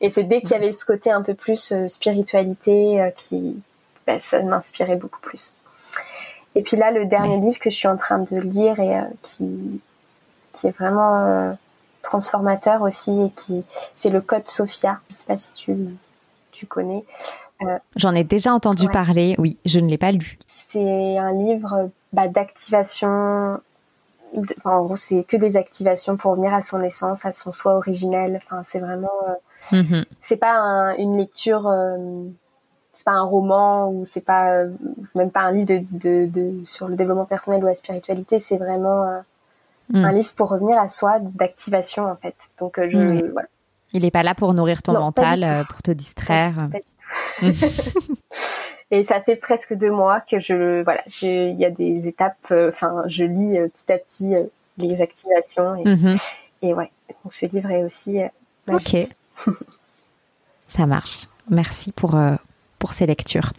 [0.00, 3.56] Et c'est dès qu'il y avait ce côté un peu plus euh, spiritualité euh, qui,
[4.06, 5.54] bah, ça m'inspirait beaucoup plus.
[6.54, 9.02] Et puis là, le dernier livre que je suis en train de lire et euh,
[9.22, 9.80] qui,
[10.52, 11.56] qui est vraiment
[12.02, 13.64] transformateur aussi et qui,
[13.96, 15.00] c'est le Code Sophia.
[15.10, 15.74] Je sais pas si tu,
[16.52, 17.04] tu connais.
[17.96, 20.38] J'en ai déjà entendu parler, oui, je ne l'ai pas lu.
[20.46, 23.60] C'est un livre bah, d'activation
[24.64, 28.36] en gros, c'est que des activations pour revenir à son essence, à son soi originel.
[28.36, 30.04] Enfin, c'est vraiment, euh, mm-hmm.
[30.22, 31.96] c'est pas une lecture, euh,
[32.94, 34.70] c'est pas un roman ou c'est pas euh,
[35.14, 38.38] même pas un livre de, de, sur le développement personnel ou la spiritualité.
[38.38, 39.22] C'est vraiment
[39.90, 40.04] mm.
[40.04, 42.36] un livre pour revenir à soi, d'activation en fait.
[42.58, 43.48] Donc, je, voilà.
[43.92, 46.54] Il n'est pas là pour nourrir ton mental, pour te distraire.
[46.54, 46.93] Pas du tout.
[48.90, 52.36] Et ça fait presque deux mois que je, voilà, il y a des étapes.
[52.50, 54.44] Euh, enfin, je lis euh, petit à petit euh,
[54.78, 55.84] les activations et,
[56.62, 56.90] et ouais.
[57.22, 58.20] Donc ce livre est aussi.
[58.68, 59.08] ok.
[60.68, 61.26] ça marche.
[61.50, 62.16] Merci pour
[62.78, 63.52] pour ces lectures.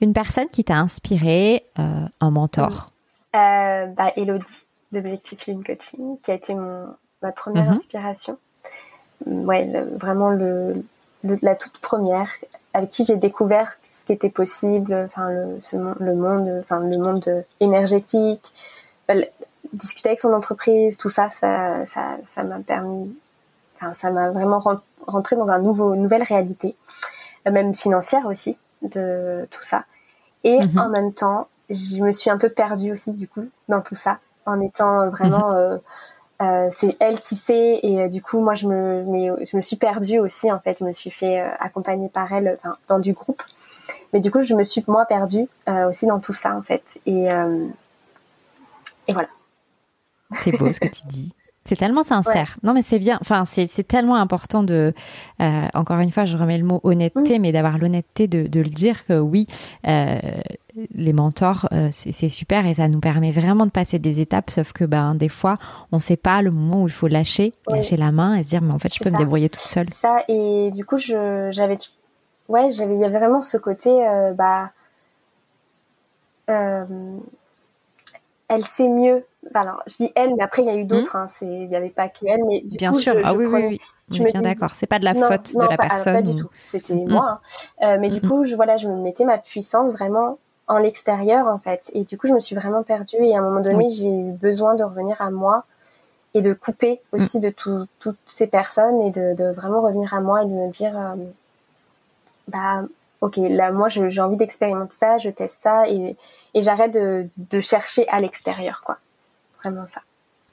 [0.00, 2.90] Une personne qui t'a inspiré, un mentor?
[3.32, 6.86] bah, Elodie d'Objectif Lune Coaching, qui a été mon,
[7.22, 7.76] ma première mhm.
[7.76, 8.38] inspiration.
[9.26, 10.82] Ouais, vraiment le,
[11.24, 12.30] la toute première,
[12.74, 15.58] avec qui j'ai découvert ce qui était possible, enfin le,
[15.98, 18.52] le monde, enfin le monde énergétique,
[19.10, 19.22] euh,
[19.72, 23.14] discuter avec son entreprise, tout ça, ça, ça, ça m'a permis,
[23.74, 24.62] enfin ça m'a vraiment
[25.06, 26.76] rentré dans un nouveau, une nouvelle réalité,
[27.46, 29.84] euh, même financière aussi de tout ça.
[30.44, 30.78] Et mhm.
[30.78, 34.18] en même temps, je me suis un peu perdue aussi du coup dans tout ça,
[34.44, 35.56] en étant vraiment mhm.
[35.56, 35.78] euh,
[36.42, 39.62] euh, c'est elle qui sait et euh, du coup moi je me mais je me
[39.62, 40.76] suis perdue aussi en fait.
[40.80, 42.58] Je me suis fait euh, accompagner par elle
[42.88, 43.42] dans du groupe.
[44.12, 45.48] Mais du coup je me suis moi perdue
[45.88, 46.82] aussi dans tout ça en fait.
[47.06, 47.26] Et
[49.08, 49.28] et voilà.
[50.34, 51.32] C'est beau ce que tu dis
[51.66, 52.56] c'est tellement sincère.
[52.62, 53.18] Non, mais c'est bien.
[53.20, 54.94] Enfin, c'est tellement important de.
[55.74, 59.04] encore une fois, je remets le mot honnêteté, mais d'avoir l'honnêteté de, de, le dire
[59.06, 59.46] que oui,
[60.94, 64.50] les mentors, euh, c'est super et ça nous permet vraiment de passer des étapes.
[64.50, 65.56] Sauf que ben des fois,
[65.92, 68.48] on ne sait pas le moment où il faut lâcher, lâcher la main et se
[68.48, 69.88] dire mais en fait je peux me débrouiller toute seule.
[69.94, 71.78] Ça et du coup j'avais
[72.48, 74.70] ouais j'avais il y avait vraiment ce côté euh, bah
[76.50, 76.84] euh,
[78.48, 79.24] elle sait mieux.
[79.54, 80.88] Alors je dis elle mais après il y a eu mmh.
[80.88, 81.16] d'autres.
[81.16, 83.80] Hein, il n'y avait pas que elle mais bien sûr ah oui, oui, oui.
[84.10, 84.74] Je me bien d'accord.
[84.74, 86.14] C'est pas de la faute de la personne.
[86.14, 86.48] pas du tout.
[86.70, 87.08] C'était mmh.
[87.08, 87.40] moi.
[87.80, 87.98] Hein.
[87.98, 90.38] mais du coup, je, voilà, je me mettais ma puissance vraiment
[90.68, 91.90] en l'extérieur en fait.
[91.92, 94.32] Et du coup, je me suis vraiment perdue et à un moment donné, j'ai eu
[94.32, 95.64] besoin de revenir à moi
[96.34, 100.46] et de couper aussi de toutes ces personnes et de, vraiment revenir à moi et
[100.46, 101.14] de me dire, euh,
[102.48, 102.84] bah
[103.22, 106.16] ok, là moi j'ai envie d'expérimenter ça, je teste ça et,
[106.52, 108.98] et j'arrête de, de, chercher à l'extérieur quoi.
[109.66, 110.02] Vraiment ça.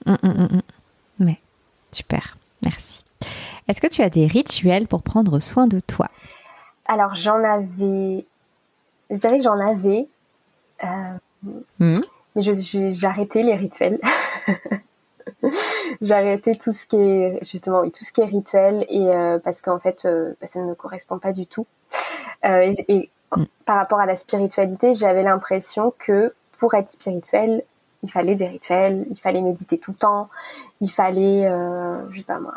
[0.07, 0.61] Mm, mm,
[1.20, 1.39] Mais
[1.91, 3.05] super, merci.
[3.68, 6.09] Est-ce que tu as des rituels pour prendre soin de toi?
[6.88, 8.26] Alors j'en avais
[9.11, 10.07] je dirais que j'en avais,
[10.84, 10.88] euh,
[11.80, 12.01] hmm.
[12.36, 13.99] mais j'ai arrêté les rituels.
[16.01, 19.38] j'ai arrêté tout ce qui est justement oui, tout ce qui est rituel et euh,
[19.38, 21.68] parce qu'en fait euh, bah, ça ne me correspond pas du tout.
[22.43, 23.43] et, hmm.
[23.66, 27.64] par rapport à la spiritualité, j'avais l'impression que pour être spirituel,
[28.04, 30.30] il fallait des rituels, il fallait méditer tout le temps,
[30.82, 31.49] il fallait,
[32.12, 32.56] je sais pas moi,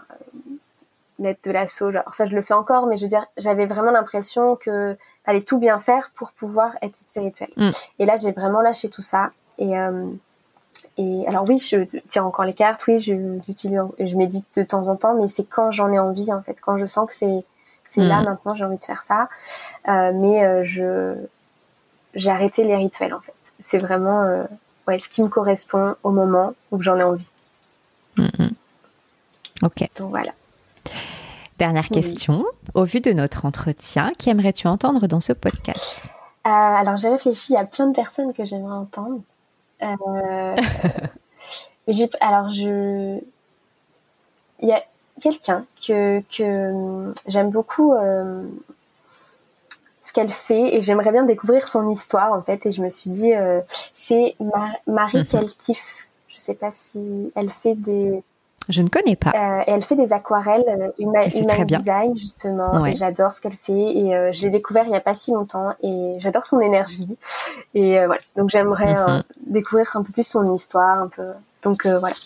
[1.18, 1.96] mettre de la sauge.
[1.96, 5.42] Alors ça, je le fais encore, mais je veux dire, j'avais vraiment l'impression que fallait
[5.42, 7.48] tout bien faire pour pouvoir être spirituel.
[7.56, 7.70] Mm.
[7.98, 9.30] Et là, j'ai vraiment lâché tout ça.
[9.58, 10.06] Et, euh,
[10.96, 15.14] et alors oui, je tire encore les cartes, oui, je médite de temps en temps,
[15.14, 17.44] mais c'est quand j'en ai envie en fait, quand je sens que c'est
[17.88, 18.24] c'est là mm.
[18.24, 19.28] maintenant, j'ai envie de faire ça.
[19.88, 21.14] Euh, mais euh, je
[22.14, 23.34] j'ai arrêté les rituels en fait.
[23.60, 24.44] C'est vraiment euh,
[24.86, 27.28] ouais ce qui me correspond au moment où j'en ai envie.
[28.16, 28.48] Mm,
[29.62, 29.88] ok.
[29.98, 30.32] Donc voilà.
[31.58, 32.44] Dernière question.
[32.74, 36.08] Au vu de notre entretien, qui aimerais-tu entendre dans ce podcast?
[36.46, 39.20] Euh, Alors j'ai réfléchi à plein de personnes que j'aimerais entendre.
[39.82, 40.54] Euh,
[42.20, 43.18] alors je,
[44.60, 44.82] il y a
[45.20, 48.44] quelqu'un que, que j'aime beaucoup euh,
[50.16, 53.32] qu'elle fait et j'aimerais bien découvrir son histoire en fait et je me suis dit
[53.94, 54.34] c'est
[54.86, 56.08] Marie mm qu'elle kiffe.
[56.28, 58.22] Je sais pas si elle fait des
[58.68, 59.30] je ne connais pas.
[59.30, 61.26] Euh, et elle fait des aquarelles euh, humain,
[61.64, 62.84] design justement.
[62.94, 63.72] J'adore ce qu'elle fait.
[63.72, 65.70] Et euh, je l'ai découvert il y a pas si longtemps.
[65.82, 67.16] Et j'adore son énergie.
[67.74, 68.20] Et euh, voilà.
[68.36, 69.22] Donc j'aimerais mhm.
[69.46, 71.28] découvrir un peu plus son histoire, un peu.
[71.62, 72.16] Donc voilà.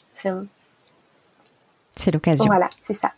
[1.95, 2.47] C'est l'occasion.
[2.47, 3.13] Voilà, c'est ça.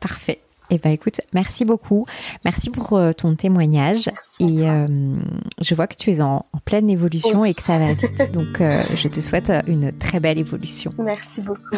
[0.00, 0.40] Parfait.
[0.74, 2.06] Eh ben écoute, merci beaucoup.
[2.46, 4.08] Merci pour euh, ton témoignage.
[4.40, 4.86] et euh,
[5.60, 8.32] je vois que tu es en, pleine évolution et que ça va vite.
[8.32, 10.94] Donc euh, je te souhaite une très belle évolution.
[10.98, 11.76] Merci beaucoup.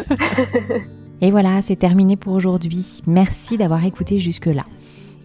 [1.21, 3.01] et voilà, c'est terminé pour aujourd'hui.
[3.05, 4.63] Merci d'avoir écouté jusque-là.